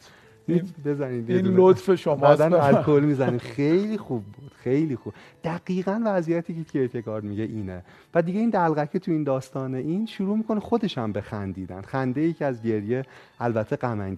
بزنید 0.86 1.32
این 1.32 1.46
لطف 1.46 1.96
شما 1.96 2.16
بعدن 2.16 2.54
الکل 2.74 3.04
می‌زنیم 3.06 3.38
خیلی 3.38 3.98
خوب 3.98 4.24
بود. 4.24 4.52
خیلی 4.56 4.96
خوب. 4.96 5.14
دقیقا 5.44 6.02
وضعیتی 6.06 6.56
که 6.56 6.64
کیرکگارد 6.64 7.24
میگه 7.24 7.44
اینه. 7.44 7.84
و 8.14 8.22
دیگه 8.22 8.40
این 8.40 8.50
دلغکه 8.50 9.00
تو 9.00 9.12
این 9.12 9.24
داستان 9.24 9.76
این 9.76 10.06
شروع 10.06 10.38
می‌کنه 10.38 10.60
خودش 10.60 10.98
هم 10.98 11.12
به 11.12 11.22
خندیدن. 11.22 11.82
خنده 11.82 12.22
ای 12.22 12.34
که 12.34 12.46
از 12.46 12.64
گریه 12.64 13.06
البته 13.40 13.76
غم 13.76 14.16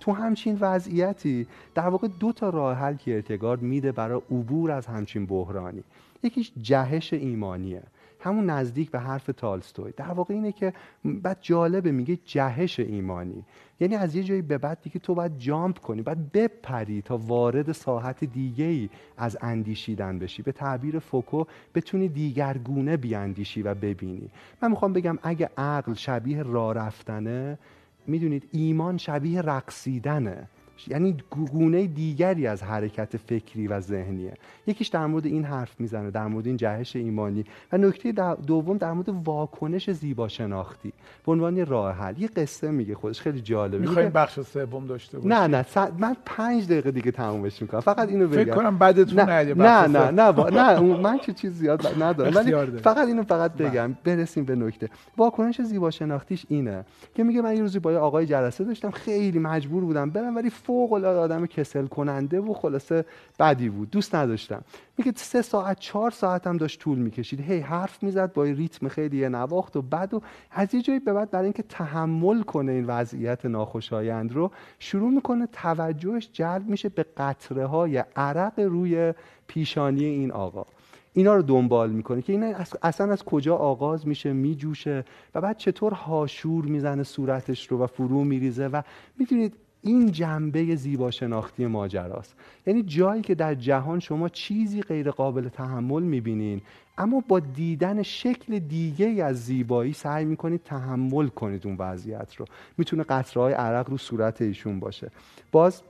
تو 0.00 0.12
همچین 0.12 0.58
وضعیتی 0.60 1.46
در 1.74 1.88
واقع 1.88 2.08
دو 2.20 2.32
تا 2.32 2.50
راه 2.50 2.76
حل 2.76 2.94
کیرکگارد 2.94 3.62
میده 3.62 3.92
برای 3.92 4.20
عبور 4.30 4.70
از 4.70 4.86
همچین 4.86 5.26
بحرانی. 5.26 5.82
یکیش 6.22 6.52
جهش 6.62 7.12
ایمانیه. 7.12 7.82
همون 8.20 8.50
نزدیک 8.50 8.90
به 8.90 8.98
حرف 8.98 9.30
تالستوی. 9.36 9.92
در 9.96 10.10
واقع 10.10 10.34
اینه 10.34 10.52
که 10.52 10.72
بعد 11.04 11.38
جالبه 11.40 11.92
میگه 11.92 12.16
جهش 12.16 12.80
ایمانی. 12.80 13.44
یعنی 13.80 13.96
از 13.96 14.14
یه 14.14 14.22
جایی 14.22 14.42
به 14.42 14.58
بعد 14.58 14.78
دیگه 14.82 14.98
تو 14.98 15.14
باید 15.14 15.38
جامپ 15.38 15.78
کنی 15.78 16.02
باید 16.02 16.32
بپری 16.32 17.02
تا 17.02 17.16
وارد 17.16 17.72
ساحت 17.72 18.24
دیگه 18.24 18.64
ای 18.64 18.88
از 19.16 19.38
اندیشیدن 19.40 20.18
بشی. 20.18 20.42
به 20.42 20.52
تعبیر 20.52 20.98
فوکو 20.98 21.44
بتونی 21.74 22.08
دیگرگونه 22.08 22.96
بیاندیشی 22.96 23.62
و 23.62 23.74
ببینی. 23.74 24.30
من 24.62 24.70
می‌خوام 24.70 24.92
بگم 24.92 25.18
اگه 25.22 25.50
عقل 25.56 25.94
شبیه 25.94 26.42
راه 26.42 26.74
رفتنه 26.74 27.58
می‌دونید 28.06 28.48
ایمان 28.52 28.96
شبیه 28.96 29.42
رقصیدنه. 29.42 30.48
یعنی 30.86 31.16
گونه 31.30 31.86
دیگری 31.86 32.46
از 32.46 32.62
حرکت 32.62 33.16
فکری 33.16 33.68
و 33.68 33.80
ذهنیه. 33.80 34.32
یکیش 34.66 34.88
در 34.88 35.06
مورد 35.06 35.26
این 35.26 35.44
حرف 35.44 35.80
می‌زنه 35.80 36.10
در 36.10 36.26
مورد 36.26 36.46
این 36.46 36.56
جهش 36.56 36.96
ایمانی. 36.96 37.44
و 37.72 37.78
نکته 37.78 38.12
دوم 38.46 38.76
در 38.76 38.92
مورد 38.92 39.08
واکنش 39.08 39.90
زیبا 39.90 40.28
شناختی 40.28 40.92
به 41.26 41.32
عنوان 41.32 41.66
راه 41.66 41.94
حل 41.94 42.18
یه 42.18 42.28
قصه 42.28 42.70
میگه 42.70 42.94
خودش 42.94 43.20
خیلی 43.20 43.40
جالبه. 43.40 43.78
می‌خوایم 43.78 44.08
بخش 44.08 44.40
سوم 44.40 44.86
داشته 44.86 45.18
باشیم. 45.18 45.32
نه 45.32 45.46
نه 45.46 45.64
من 45.98 46.16
پنج 46.24 46.66
دقیقه 46.66 46.90
دیگه 46.90 47.10
تمومش 47.10 47.62
می‌کنم. 47.62 47.80
فقط 47.80 48.08
اینو 48.08 48.28
بگم. 48.28 48.44
فکر 48.44 48.54
کنم 48.54 48.78
بعدتون 48.78 49.20
نه 49.20 49.44
نه 49.54 49.86
نه 49.86 50.10
نه, 50.10 50.50
نه, 50.50 50.80
من 50.80 51.18
چه 51.18 51.32
چیز 51.32 51.52
زیاد 51.52 52.02
ندارم. 52.02 52.36
ولی 52.36 52.78
فقط 52.78 53.08
اینو 53.08 53.22
فقط 53.22 53.52
بله. 53.52 53.68
بگم 53.68 53.96
برسیم 54.04 54.44
به 54.44 54.56
نکته. 54.56 54.88
واکنش 55.16 55.62
زیبا 55.62 55.90
شناختیش 55.90 56.46
اینه 56.48 56.84
که 57.14 57.24
میگه 57.24 57.42
من 57.42 57.54
یه 57.54 57.60
روزی 57.60 57.78
با 57.78 57.98
آقای 57.98 58.26
جلسه 58.26 58.64
داشتم 58.64 58.90
خیلی 58.90 59.38
مجبور 59.38 59.84
بودم 59.84 60.10
برم 60.10 60.36
ولی 60.36 60.50
فوق 60.68 60.92
العاده 60.92 61.18
آدم 61.18 61.46
کسل 61.46 61.86
کننده 61.86 62.40
و 62.40 62.54
خلاصه 62.54 63.04
بدی 63.38 63.68
بود. 63.68 63.90
دوست 63.90 64.14
نداشتم. 64.14 64.62
میگه 64.98 65.12
سه 65.16 65.42
ساعت 65.42 65.78
چهار 65.78 66.10
ساعت 66.10 66.46
هم 66.46 66.56
داشت 66.56 66.80
طول 66.80 66.98
می‌کشید. 66.98 67.40
هی 67.40 67.60
حرف 67.60 68.02
می‌زد 68.02 68.32
با 68.32 68.44
ریتم 68.44 68.88
خیلی 68.88 69.28
نواخت 69.28 69.76
و 69.76 69.82
بد 69.82 70.14
و 70.14 70.20
از 70.50 70.74
یه 70.74 70.82
جایی 70.82 70.98
به 70.98 71.12
بعد 71.12 71.30
برای 71.30 71.44
اینکه 71.44 71.62
تحمل 71.62 72.42
کنه 72.42 72.72
این 72.72 72.84
وضعیت 72.86 73.46
ناخوشایند 73.46 74.32
رو 74.32 74.50
شروع 74.78 75.10
می‌کنه 75.10 75.48
توجهش 75.52 76.28
جلب 76.32 76.68
میشه 76.68 76.88
به 76.88 77.06
قطره 77.16 77.66
های 77.66 78.04
عرق 78.16 78.60
روی 78.60 79.14
پیشانی 79.46 80.04
این 80.04 80.32
آقا. 80.32 80.66
اینا 81.12 81.34
رو 81.34 81.42
دنبال 81.42 81.90
می‌کنه 81.90 82.22
که 82.22 82.32
این 82.32 82.54
اصلا 82.82 83.12
از 83.12 83.24
کجا 83.24 83.56
آغاز 83.56 84.08
میشه 84.08 84.32
میجوشه 84.32 85.04
و 85.34 85.40
بعد 85.40 85.56
چطور 85.56 85.92
هاشور 85.92 86.64
می‌زنه 86.64 87.02
صورتش 87.02 87.66
رو 87.66 87.78
و 87.78 87.86
فرو 87.86 88.24
میریزه 88.24 88.66
و 88.66 88.82
می‌دونید 89.18 89.54
این 89.82 90.12
جنبه 90.12 90.76
زیبا 90.76 91.10
شناختی 91.10 91.66
ماجراست. 91.66 92.34
یعنی 92.66 92.82
جایی 92.82 93.22
که 93.22 93.34
در 93.34 93.54
جهان 93.54 94.00
شما 94.00 94.28
چیزی 94.28 94.82
غیر 94.82 95.10
قابل 95.10 95.48
تحمل 95.48 96.02
می‌بینین 96.02 96.60
اما 96.98 97.22
با 97.28 97.40
دیدن 97.40 98.02
شکل 98.02 98.58
دیگه 98.58 99.24
از 99.24 99.44
زیبایی 99.44 99.92
سعی 99.92 100.24
می‌کنید 100.24 100.60
تحمل 100.64 101.28
کنید 101.28 101.66
اون 101.66 101.76
وضعیت 101.78 102.34
رو. 102.34 102.46
می‌تونه 102.78 103.02
قطرهای 103.02 103.52
عرق 103.52 103.90
رو 103.90 103.96
صورت 103.96 104.42
ایشون 104.42 104.80
باشه. 104.80 105.10
باز 105.52 105.82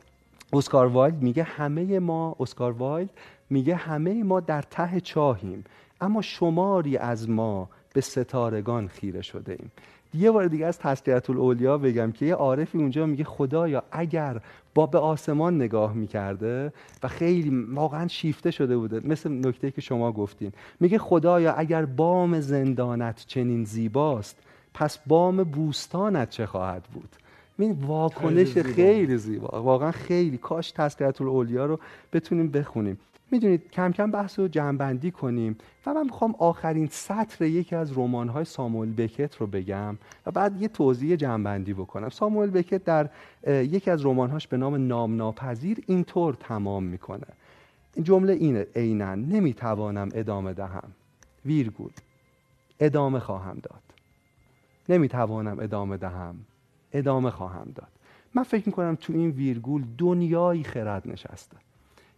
اسکار 0.53 0.87
وایلد 0.87 1.23
میگه 1.23 1.43
همه 1.43 1.99
ما 1.99 2.37
اسکار 2.41 2.73
وایلد 2.73 3.11
میگه 3.51 3.75
همه 3.75 4.23
ما 4.23 4.41
در 4.41 4.63
ته 4.63 5.01
چاهیم 5.01 5.65
اما 6.01 6.23
شماری 6.23 6.97
از 6.97 7.31
ما 7.31 7.69
به 7.95 8.01
ستارگان 8.01 8.89
خیره 8.89 9.23
شده 9.23 9.53
ایم. 9.53 9.71
یه 10.15 10.31
بار 10.31 10.47
دیگه 10.47 10.67
از 10.67 10.79
تذکرة 10.79 11.31
الاولیا 11.31 11.79
بگم 11.79 12.13
که 12.13 12.27
یه 12.27 12.35
عارفی 12.35 12.79
اونجا 12.79 13.07
میگه 13.07 13.25
خدایا 13.25 13.83
اگر 13.93 14.41
با 14.75 14.87
به 14.87 14.99
آسمان 14.99 15.57
نگاه 15.57 15.93
می‌کرده 15.93 16.73
و 17.03 17.09
خیلی 17.09 17.67
واقعا 17.75 18.09
شیفته 18.09 18.51
شده 18.51 18.77
بوده. 18.77 19.01
مثل 19.05 19.47
نکته 19.49 19.71
که 19.71 19.81
شما 19.81 20.13
گفتین. 20.13 20.53
میگه 20.81 20.99
خدایا 20.99 21.53
اگر 21.53 21.85
بام 21.85 22.41
زندانت 22.41 23.25
چنین 23.27 23.65
زیباست 23.65 24.37
پس 24.75 24.99
بام 25.07 25.45
بوستانت 25.45 26.31
چه 26.31 26.47
خواهد 26.47 26.83
بود؟ 26.83 27.09
این 27.59 27.73
واکنش 27.87 28.53
خیلی, 28.53 28.73
خیلی 28.73 29.19
زیبا. 29.19 29.63
واقعا 29.63 29.91
خیلی. 29.91 30.37
کاش 30.37 30.71
تسلیت 30.71 31.21
الاولیا 31.21 31.67
رو 31.67 31.79
بتونیم 32.13 32.49
بخونیم. 32.51 32.99
می‌دونید 33.31 33.71
کم 33.71 33.93
کم 33.93 34.11
بحث 34.11 34.39
رو 34.39 34.49
جمعبندی 34.49 35.11
کنیم. 35.11 35.57
و 35.87 35.95
من 35.95 36.05
می‌خوام 36.05 36.35
آخرین 36.39 36.89
سطر 36.91 37.45
یکی 37.45 37.77
از 37.77 37.93
های 37.93 38.45
ساموئل 38.45 38.93
بکت 38.93 39.37
رو 39.37 39.47
بگم 39.47 39.99
و 40.27 40.31
بعد 40.31 40.63
یه 40.63 40.69
توضیح 40.69 41.17
جمعبندی 41.17 41.75
بکنم. 41.75 42.09
ساموئل 42.09 42.51
بکت 42.51 42.85
در 42.85 43.11
یکی 43.47 43.91
از 43.91 44.07
رمانهاش 44.07 44.49
به 44.49 44.57
نام 44.57 44.87
نام 44.87 45.17
ناپذیر 45.17 45.85
اینطور 45.87 46.35
تمام 46.35 46.85
می‌کنه. 46.85 47.27
این 47.95 48.05
جمله 48.05 48.33
اینه 48.33 48.67
عینا 48.77 49.15
نمی‌توانم 49.15 50.09
ادامه 50.15 50.53
دهم. 50.53 50.93
ویرگول 51.45 51.91
ادامه 52.81 53.19
خواهم 53.19 53.59
داد. 53.63 53.83
نمی‌توانم 54.89 55.61
ادامه 55.61 55.97
دهم. 55.97 56.37
ادامه 56.93 57.31
خواهم 57.31 57.73
داد. 57.75 57.89
من 58.35 58.43
فکر 58.43 58.63
می‌کنم 58.67 58.97
تو 59.01 59.13
این 59.13 59.31
ویرگول 59.31 59.85
دنیایی 59.99 60.65
خرد 60.65 61.09
نشسته. 61.09 61.57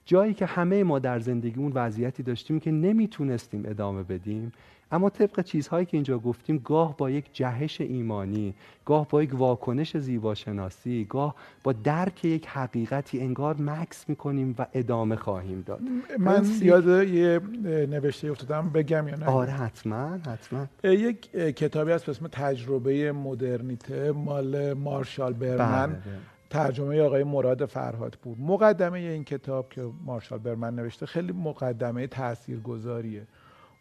جایی 0.07 0.35
که 0.35 0.47
همه 0.47 0.85
ما 0.85 0.99
در 0.99 1.21
زندگیمون 1.21 1.73
وضعیتی 1.75 2.23
داشتیم 2.23 2.61
که 2.61 2.71
نمی‌تونستیم 2.71 3.63
ادامه 3.67 4.03
بدیم 4.03 4.53
اما 4.93 5.11
طبق 5.11 5.45
چیزهایی 5.45 5.87
که 5.87 5.97
اینجا 5.97 6.19
گفتیم 6.19 6.59
گاه 6.59 6.97
با 6.97 7.11
یک 7.11 7.25
جهش 7.33 7.81
ایمانی 7.81 8.55
گاه 8.85 9.09
با 9.09 9.23
یک 9.23 9.31
واکنش 9.35 9.97
زیباشناسی 9.97 11.07
گاه 11.09 11.35
با 11.63 11.73
درک 11.73 12.25
یک 12.25 12.47
حقیقتی 12.47 13.21
انگار 13.21 13.57
مکس 13.61 14.09
می‌کنیم 14.09 14.55
و 14.59 14.67
ادامه 14.75 15.17
خواهیم 15.17 15.63
داد. 15.67 15.81
من 16.19 16.47
یاد 16.61 17.09
یه 17.09 17.41
نوشته 17.65 18.31
افتادم 18.31 18.71
بگم 18.71 19.09
یا 19.09 19.17
نه؟ 19.17 19.27
آره 19.27 19.53
حتما 19.53 20.19
حتما. 20.27 20.67
یک 20.85 21.31
کتابی 21.33 21.93
هست 21.93 22.05
به 22.05 22.11
اسم 22.11 22.27
تجربه 22.27 23.13
مدرنیته 23.13 24.13
مال 24.13 24.73
مارشال 24.73 25.33
برمن 25.33 25.87
بله، 25.87 25.87
بله. 25.87 26.40
ترجمه 26.51 27.03
آقای 27.03 27.25
مراد 27.25 27.65
فرهاد 27.65 28.19
بود. 28.23 28.41
مقدمه 28.41 28.99
این 28.99 29.25
کتاب 29.25 29.69
که 29.69 29.91
مارشال 30.05 30.39
برمن 30.39 30.75
نوشته 30.75 31.07
خیلی 31.07 31.33
مقدمه 31.33 32.07
تاثیرگذاریه. 32.07 33.27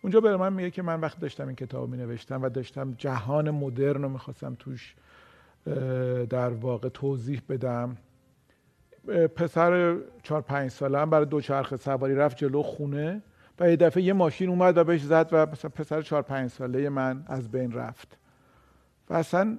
اونجا 0.02 0.22
برمن 0.22 0.54
میگه 0.54 0.72
که 0.72 0.82
من 0.82 1.02
وقتی 1.02 1.22
داشتم 1.22 1.48
این 1.48 1.56
کتاب 1.56 1.90
می 1.90 1.98
نوشتم 1.98 2.42
و 2.42 2.50
داشتم 2.50 2.94
جهان 2.98 3.52
مدرن 3.52 4.02
رو 4.04 4.10
می‌خواستم 4.10 4.56
توش 4.60 4.96
در 6.30 6.50
واقع 6.50 6.90
توضیح 6.90 7.42
بدم. 7.50 7.98
پسر 9.36 9.98
چهار 10.24 10.42
پنج 10.42 10.72
ساله 10.72 11.00
هم 11.00 11.10
برای 11.10 11.26
دوچرخه 11.26 11.78
سواری 11.78 12.16
رفت 12.16 12.38
جلو 12.38 12.64
خونه 12.64 13.22
و 13.60 13.70
یه 13.70 13.76
دفعه 13.76 14.04
یه 14.04 14.14
ماشین 14.14 14.50
اومد 14.50 14.78
و 14.78 14.84
بهش 14.84 15.02
زد 15.02 15.30
و 15.32 15.46
مثلا 15.46 15.72
پسر 15.76 16.02
چهار 16.02 16.22
پنج 16.22 16.50
ساله 16.50 16.90
من 16.90 17.24
از 17.28 17.52
بین 17.52 17.72
رفت. 17.72 18.18
و 19.10 19.14
اصلا 19.14 19.58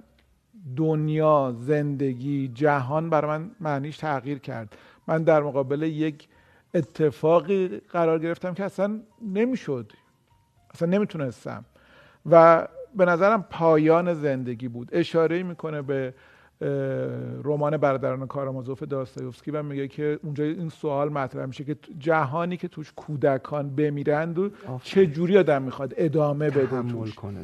دنیا 0.75 1.55
زندگی 1.59 2.47
جهان 2.47 3.09
برای 3.09 3.37
من 3.37 3.51
معنیش 3.59 3.97
تغییر 3.97 4.39
کرد. 4.39 4.75
من 5.07 5.23
در 5.23 5.41
مقابل 5.41 5.81
یک 5.81 6.27
اتفاقی 6.73 7.67
قرار 7.67 8.19
گرفتم 8.19 8.53
که 8.53 8.63
اصلا 8.63 8.99
نمی‌شد. 9.33 9.91
اصلا 10.73 10.87
نمی‌تونستم. 10.87 11.65
و 12.31 12.67
به 12.95 13.05
نظرم 13.05 13.45
پایان 13.49 14.13
زندگی 14.13 14.67
بود. 14.67 14.89
اشاره 14.91 15.43
می‌کنه 15.43 15.81
به 15.81 16.13
رمان 17.43 17.77
برادران 17.77 18.27
کارامازوف 18.27 18.83
داستایوفسکی 18.83 19.51
و 19.51 19.63
میگه 19.63 19.87
که 19.87 20.19
اونجا 20.23 20.43
این 20.43 20.69
سوال 20.69 21.09
مطرح 21.09 21.45
میشه 21.45 21.63
که 21.63 21.75
جهانی 21.99 22.57
که 22.57 22.67
توش 22.67 22.93
کودکان 22.95 23.75
بمیرند 23.75 24.39
و 24.39 24.49
چه 24.83 25.05
جوری 25.05 25.37
آدم 25.37 25.61
می‌خواد 25.61 25.93
ادامه 25.97 26.49
بده 26.49 26.81
توش. 26.81 27.15
کنه 27.15 27.43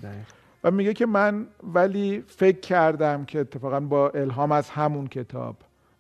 و 0.64 0.72
میگه 0.72 0.94
که 0.94 1.06
من 1.06 1.48
ولی 1.64 2.24
فکر 2.28 2.60
کردم 2.60 3.26
که 3.26 3.40
اتفاقا 3.40 3.80
با 3.80 4.10
الهام 4.10 4.52
از 4.52 4.70
همون 4.70 5.08
کتاب 5.08 5.56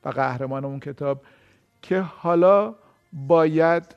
و 0.06 0.10
قهرمان 0.10 0.66
اون 0.66 0.80
کتاب 0.80 1.22
که 1.82 2.00
حالا 2.00 2.76
باید 3.14 3.96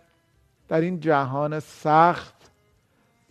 در 0.68 0.80
این 0.80 1.00
جهان 1.00 1.60
سخت 1.60 2.34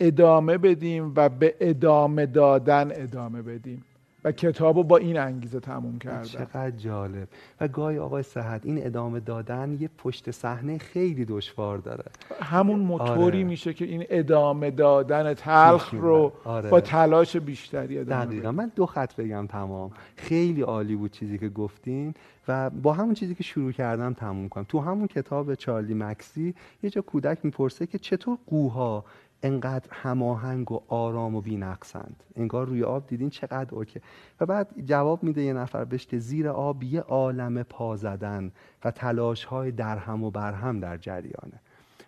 ادامه 0.00 0.58
بدیم 0.58 1.12
و 1.16 1.28
به 1.28 1.54
ادامه 1.60 2.26
دادن 2.26 2.90
ادامه 2.94 3.42
بدیم. 3.42 3.84
و 4.24 4.32
کتاب 4.32 4.76
رو 4.76 4.82
با 4.82 4.96
این 4.96 5.18
انگیزه 5.18 5.60
تموم 5.60 5.98
کردم 5.98 6.22
چقدر 6.22 6.70
جالب. 6.70 7.28
و 7.60 7.68
گاهی 7.68 7.98
آقای 7.98 8.22
صحت 8.22 8.66
این 8.66 8.86
ادامه 8.86 9.20
دادن 9.20 9.76
یه 9.80 9.90
پشت 9.98 10.30
صحنه 10.30 10.78
خیلی 10.78 11.24
دشوار 11.24 11.78
داره. 11.78 12.04
همون 12.42 12.80
موتوری 12.80 13.38
آره. 13.38 13.44
میشه 13.44 13.74
که 13.74 13.84
این 13.84 14.04
ادامه 14.08 14.70
دادن 14.70 15.34
تلخ 15.34 15.94
رو 15.94 16.32
آره. 16.44 16.70
با 16.70 16.80
تلاش 16.80 17.36
بیشتری 17.36 17.98
ادامه 17.98 18.24
دقیقا. 18.24 18.52
من 18.52 18.72
دو 18.76 18.86
خط 18.86 19.16
بگم 19.16 19.46
تمام. 19.46 19.90
خیلی 20.16 20.62
عالی 20.62 20.96
بود 20.96 21.10
چیزی 21.10 21.38
که 21.38 21.48
گفتین 21.48 22.14
و 22.48 22.70
با 22.70 22.92
همون 22.92 23.14
چیزی 23.14 23.34
که 23.34 23.42
شروع 23.42 23.72
کردم 23.72 24.12
تموم 24.12 24.48
کنم. 24.48 24.64
تو 24.68 24.80
همون 24.80 25.06
کتاب 25.06 25.54
چارلی 25.54 25.94
مکسی 25.94 26.54
یه 26.82 26.90
جا 26.90 27.00
کودک 27.00 27.38
می‌پرسه 27.42 27.86
که 27.86 27.98
چطور 27.98 28.38
قوها 28.46 29.04
انقدر 29.42 29.88
هماهنگ 29.90 30.72
و 30.72 30.80
آرام 30.88 31.34
و 31.34 31.40
بینقصند. 31.40 32.22
انگار 32.36 32.66
روی 32.66 32.84
آب 32.84 33.06
دیدین 33.06 33.30
چقدر 33.30 33.74
اوکه 33.74 34.00
و 34.40 34.46
بعد 34.46 34.68
جواب 34.84 35.22
میده 35.22 35.42
یه 35.42 35.52
نفر 35.52 35.84
بهش 35.84 36.06
که 36.06 36.18
زیر 36.18 36.48
آب 36.48 36.82
یه 36.82 37.00
عالم 37.00 37.62
پا 37.62 37.96
زدن 37.96 38.52
و 38.84 38.90
تلاش 38.90 39.44
های 39.44 39.72
درهم 39.72 40.24
و 40.24 40.30
برهم 40.30 40.80
در 40.80 40.96
جریانه. 40.96 41.60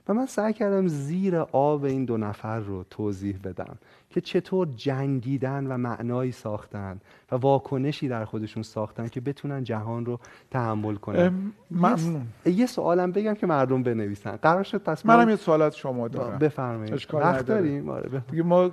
و 0.09 0.15
من 0.15 0.27
سعی 0.27 0.53
کردم 0.53 0.87
زیر 0.87 1.37
آب 1.37 1.85
این 1.85 2.05
دو 2.05 2.17
نفر 2.17 2.59
رو 2.59 2.85
توضیح 2.91 3.39
بدم 3.45 3.79
که 4.11 4.21
چطور 4.21 4.69
جنگیدن 4.77 5.67
و 5.67 5.77
معنایی 5.77 6.33
ساختن 6.33 7.01
و 7.33 7.37
واکنشی 7.37 8.09
در 8.09 8.25
خودشون 8.25 8.63
ساختن 8.63 9.09
که 9.09 9.21
بتونن 9.21 9.65
جهان 9.65 10.07
رو 10.07 10.19
تحمل 10.51 10.95
کنن. 10.95 11.53
ممنون. 11.71 12.27
یه 12.47 12.67
سوالم 12.67 13.13
بگم 13.13 13.35
که 13.35 13.47
مردم 13.47 13.83
بنویسن. 13.83 14.37
قرار 14.37 14.63
شد 14.63 14.83
پس 14.83 15.07
منم 15.07 15.29
یه 15.29 15.37
سوال 15.37 15.63
از 15.63 15.77
شما 15.77 16.09
دارم. 16.09 16.39
بفرمایید. 16.39 17.15
وقت 17.15 17.47
داریم؟ 17.47 17.89
آره 17.89 18.23
دیگه 18.31 18.43
ما 18.43 18.71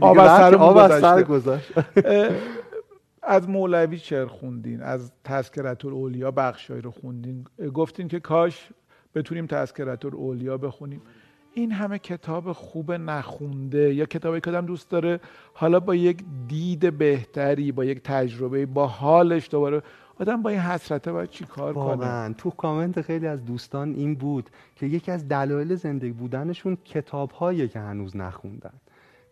آب 0.00 0.18
از 0.18 1.00
سر 1.00 1.22
گذاشت 1.22 1.72
از 3.22 3.48
مولوی 3.48 3.98
شعر 3.98 4.26
خوندین؟ 4.26 4.82
از 4.82 5.12
تذکرت 5.24 5.84
الاولیا 5.84 6.30
بخشایی 6.30 6.82
رو 6.82 6.90
خوندین؟ 6.90 7.46
گفتین 7.74 8.08
که 8.08 8.20
کاش 8.20 8.68
بتونیم 9.16 9.46
تذکرت 9.46 10.04
الاولیا 10.04 10.58
بخونیم. 10.58 11.02
این 11.52 11.72
همه 11.72 11.98
کتاب 11.98 12.52
خوب 12.52 12.92
نخونده 12.92 13.94
یا 13.94 14.06
کتابی 14.06 14.40
که 14.40 14.50
آدم 14.50 14.66
دوست 14.66 14.90
داره 14.90 15.20
حالا 15.54 15.80
با 15.80 15.94
یک 15.94 16.24
دید 16.48 16.98
بهتری 16.98 17.72
با 17.72 17.84
یک 17.84 18.02
تجربه 18.02 18.66
با 18.66 18.86
حالش 18.86 19.48
دوباره. 19.50 19.82
آدم 20.20 20.42
با 20.42 20.50
این 20.50 20.58
حسرته 20.58 21.12
باید 21.12 21.30
چی 21.30 21.44
کار 21.44 21.74
کنه؟ 21.74 22.34
تو 22.34 22.50
کامنت 22.50 23.00
خیلی 23.00 23.26
از 23.26 23.44
دوستان 23.44 23.94
این 23.94 24.14
بود 24.14 24.50
که 24.76 24.86
یکی 24.86 25.10
از 25.10 25.28
دلایل 25.28 25.74
زندگی 25.74 26.12
بودنشون 26.12 26.76
کتاب 26.84 27.32
که 27.72 27.78
هنوز 27.80 28.16
نخوندن. 28.16 28.72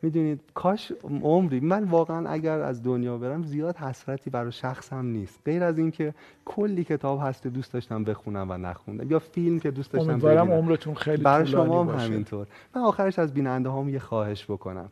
می‌دونید 0.05 0.41
کاش 0.55 0.93
عمری 1.23 1.61
من 1.61 1.85
واقعا 1.85 2.29
اگر 2.29 2.61
از 2.61 2.83
دنیا 2.83 3.19
برم 3.19 3.43
زیاد 3.43 3.77
حسرتی 3.77 4.31
برای 4.31 4.53
شخصم 4.53 5.07
نیست. 5.07 5.41
غیر 5.45 5.65
از 5.65 5.79
اینکه 5.79 6.15
کلی 6.45 6.85
کتاب 6.85 7.21
هست 7.23 7.47
دوست 7.47 7.73
داشتم 7.73 8.05
بخونم 8.05 8.51
و 8.51 8.57
نخوندم 8.57 9.11
یا 9.11 9.19
فیلم 9.19 9.59
که 9.59 9.71
دوست 9.71 9.93
داشتم 9.93 10.11
امیدوارم 10.11 10.53
عمرتون 10.53 10.95
خیلی 10.95 11.23
برای 11.23 11.47
شما 11.47 11.85
هم 11.85 12.01
همینطور. 12.01 12.47
من 12.77 12.83
آخرش 12.83 13.19
از 13.19 13.35
بیننده 13.35 13.71
هم 13.71 13.89
یه 13.89 13.99
خواهش 13.99 14.45
بکنم. 14.45 14.89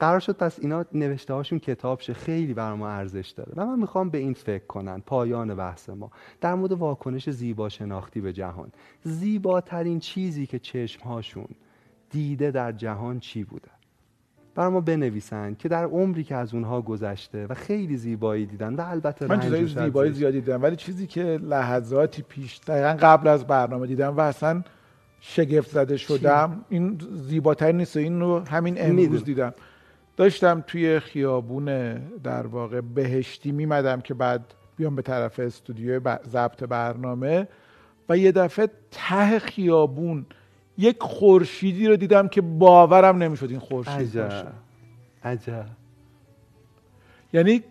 قرار 0.00 0.20
شد 0.20 0.36
پس 0.36 0.58
اینا 0.58 0.84
نوشته 0.92 1.34
هاشون 1.34 1.58
کتاب 1.58 2.00
شه 2.00 2.14
خیلی 2.14 2.54
بر 2.54 2.74
ما 2.74 2.88
ارزش 2.88 3.28
داره. 3.28 3.52
و 3.56 3.66
من 3.66 3.78
می‌خوام 3.78 4.10
به 4.10 4.18
این 4.18 4.34
فکر 4.34 4.66
کنن 4.66 5.02
پایان 5.06 5.54
بحث 5.54 5.88
ما. 5.88 6.10
در 6.40 6.54
مورد 6.54 6.72
واکنش 6.72 7.30
زیبا 7.30 7.68
شناختی 7.68 8.20
به 8.20 8.32
جهان. 8.32 8.68
زیباترین 9.02 9.98
چیزی 9.98 10.46
که 10.46 10.58
چشم 10.58 11.02
هاشون 11.02 11.48
دیده 12.10 12.50
در 12.50 12.72
جهان 12.72 13.20
چی 13.20 13.44
بوده؟ 13.44 13.68
بر 14.60 14.68
ما 14.68 14.80
بنویسن 14.80 15.54
که 15.54 15.68
در 15.68 15.84
عمری 15.84 16.24
که 16.24 16.36
از 16.36 16.54
اونها 16.54 16.82
گذشته 16.82 17.46
و 17.46 17.54
خیلی 17.54 17.96
زیبایی 17.96 18.46
دیدن 18.46 18.74
و 18.74 18.80
البته 18.80 19.26
من 19.26 19.40
چیزای 19.40 19.66
زیبایی 19.66 20.12
زیادی 20.12 20.40
دیدم 20.40 20.62
ولی 20.62 20.76
چیزی 20.76 21.06
که 21.06 21.22
لحظاتی 21.42 22.22
پیش 22.22 22.60
دقیقا 22.66 22.96
قبل 23.00 23.28
از 23.28 23.46
برنامه 23.46 23.86
دیدم 23.86 24.16
و 24.16 24.20
اصلا 24.20 24.62
شگفت 25.20 25.70
زده 25.70 25.96
شدم 25.96 26.64
این 26.68 27.00
زیباتر 27.12 27.72
نیست 27.72 27.96
این 27.96 28.20
رو 28.20 28.38
همین 28.38 28.74
امروز 28.78 29.24
دیدم. 29.24 29.54
داشتم 30.16 30.64
توی 30.66 31.00
خیابون 31.00 31.94
در 32.24 32.46
واقع 32.46 32.80
بهشتی 32.80 33.52
میمدم 33.52 34.00
که 34.00 34.14
بعد 34.14 34.54
بیام 34.76 34.96
به 34.96 35.02
طرف 35.02 35.40
استودیو 35.40 36.18
ضبط 36.28 36.64
برنامه 36.64 37.48
و 38.08 38.18
یه 38.18 38.32
دفعه 38.32 38.68
ته 38.90 39.38
خیابون 39.38 40.26
یک 40.80 40.96
خورشیدی 41.00 41.86
رو 41.86 41.96
دیدم 41.96 42.28
که 42.28 42.40
باورم 42.40 43.22
نمی‌شد 43.22 43.50
این 43.50 43.58
خورشید 43.58 44.22
باشه. 44.22 44.46
عجب. 45.24 45.66
یعنی 47.32 47.62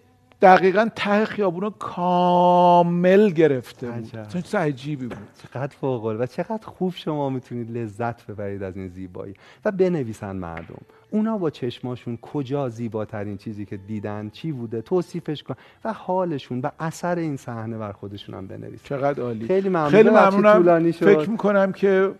دقیقا 0.42 0.90
ته 0.96 1.26
خیابون 1.26 1.62
رو 1.62 1.70
کامل 1.70 3.30
گرفته 3.30 3.92
بود. 3.92 4.44
چه 4.44 4.58
عجیبی 4.58 5.08
بود. 5.08 5.18
چقدر 5.44 5.76
فوق 5.82 6.06
و 6.20 6.26
چقدر 6.26 6.66
خوب 6.66 6.94
شما 6.96 7.30
می‌تونید 7.30 7.78
لذت 7.78 8.26
ببرید 8.26 8.64
از 8.64 8.78
این 8.78 8.88
زیبایی. 8.88 9.34
و 9.66 9.72
بنویسن 9.72 10.36
مردم. 10.36 10.82
اونا 11.12 11.38
با 11.38 11.50
چشماشون 11.50 12.18
کجا 12.18 12.70
زیباترین 12.70 13.38
چیزی 13.38 13.66
که 13.66 13.78
دیدن 13.78 14.30
چی 14.30 14.52
بوده؟ 14.52 14.82
توصیفش 14.82 15.44
کن. 15.44 15.56
و 15.84 15.94
حالشون 15.94 16.60
و 16.60 16.70
اثر 16.80 17.18
این 17.18 17.38
صحنه 17.38 17.78
بر 17.78 17.92
خودشون 17.92 18.36
هم 18.36 18.48
بنویسن. 18.48 18.84
چقدر 18.84 19.24
عالی. 19.24 19.48
خیلی 19.48 19.70
ممنون. 19.70 19.90
خیلی 19.90 20.10
ممنونم. 20.10 20.92
فکر 20.92 21.30
می‌کنم 21.30 21.72
که 21.72 22.12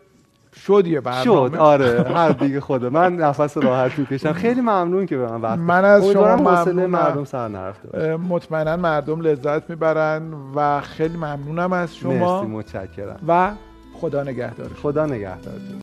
شد 0.56 0.88
یه 0.88 1.02
برنامه 1.02 1.50
شد 1.50 1.56
آره 1.56 2.06
هر 2.16 2.30
دیگه 2.30 2.62
خوده 2.62 2.90
من 2.90 3.16
نفس 3.16 3.58
راحت 3.58 4.00
می‌کشم. 4.00 4.34
خیلی 4.34 4.62
ممنون 4.62 5.06
که 5.06 5.18
به 5.18 5.32
من 5.32 5.42
وقت 5.42 5.60
من 5.60 5.86
از 5.86 6.06
شما 6.06 6.36
ممنون 6.36 6.86
مردم 6.86 7.24
سر 7.24 7.48
نرفته 7.48 8.16
مطمئنا 8.16 8.78
مردم 8.78 9.22
لذت 9.22 9.70
می‌برن 9.70 10.34
و 10.56 10.82
خیلی 10.82 11.18
ممنونم 11.18 11.74
از 11.74 11.96
شما. 11.96 12.42
مرسی 12.42 12.52
متشکرم. 12.52 13.20
و 13.28 13.52
خدا 13.94 14.24
نگهدار. 14.24 14.70
خدا 14.82 15.06
نگهدار. 15.06 15.54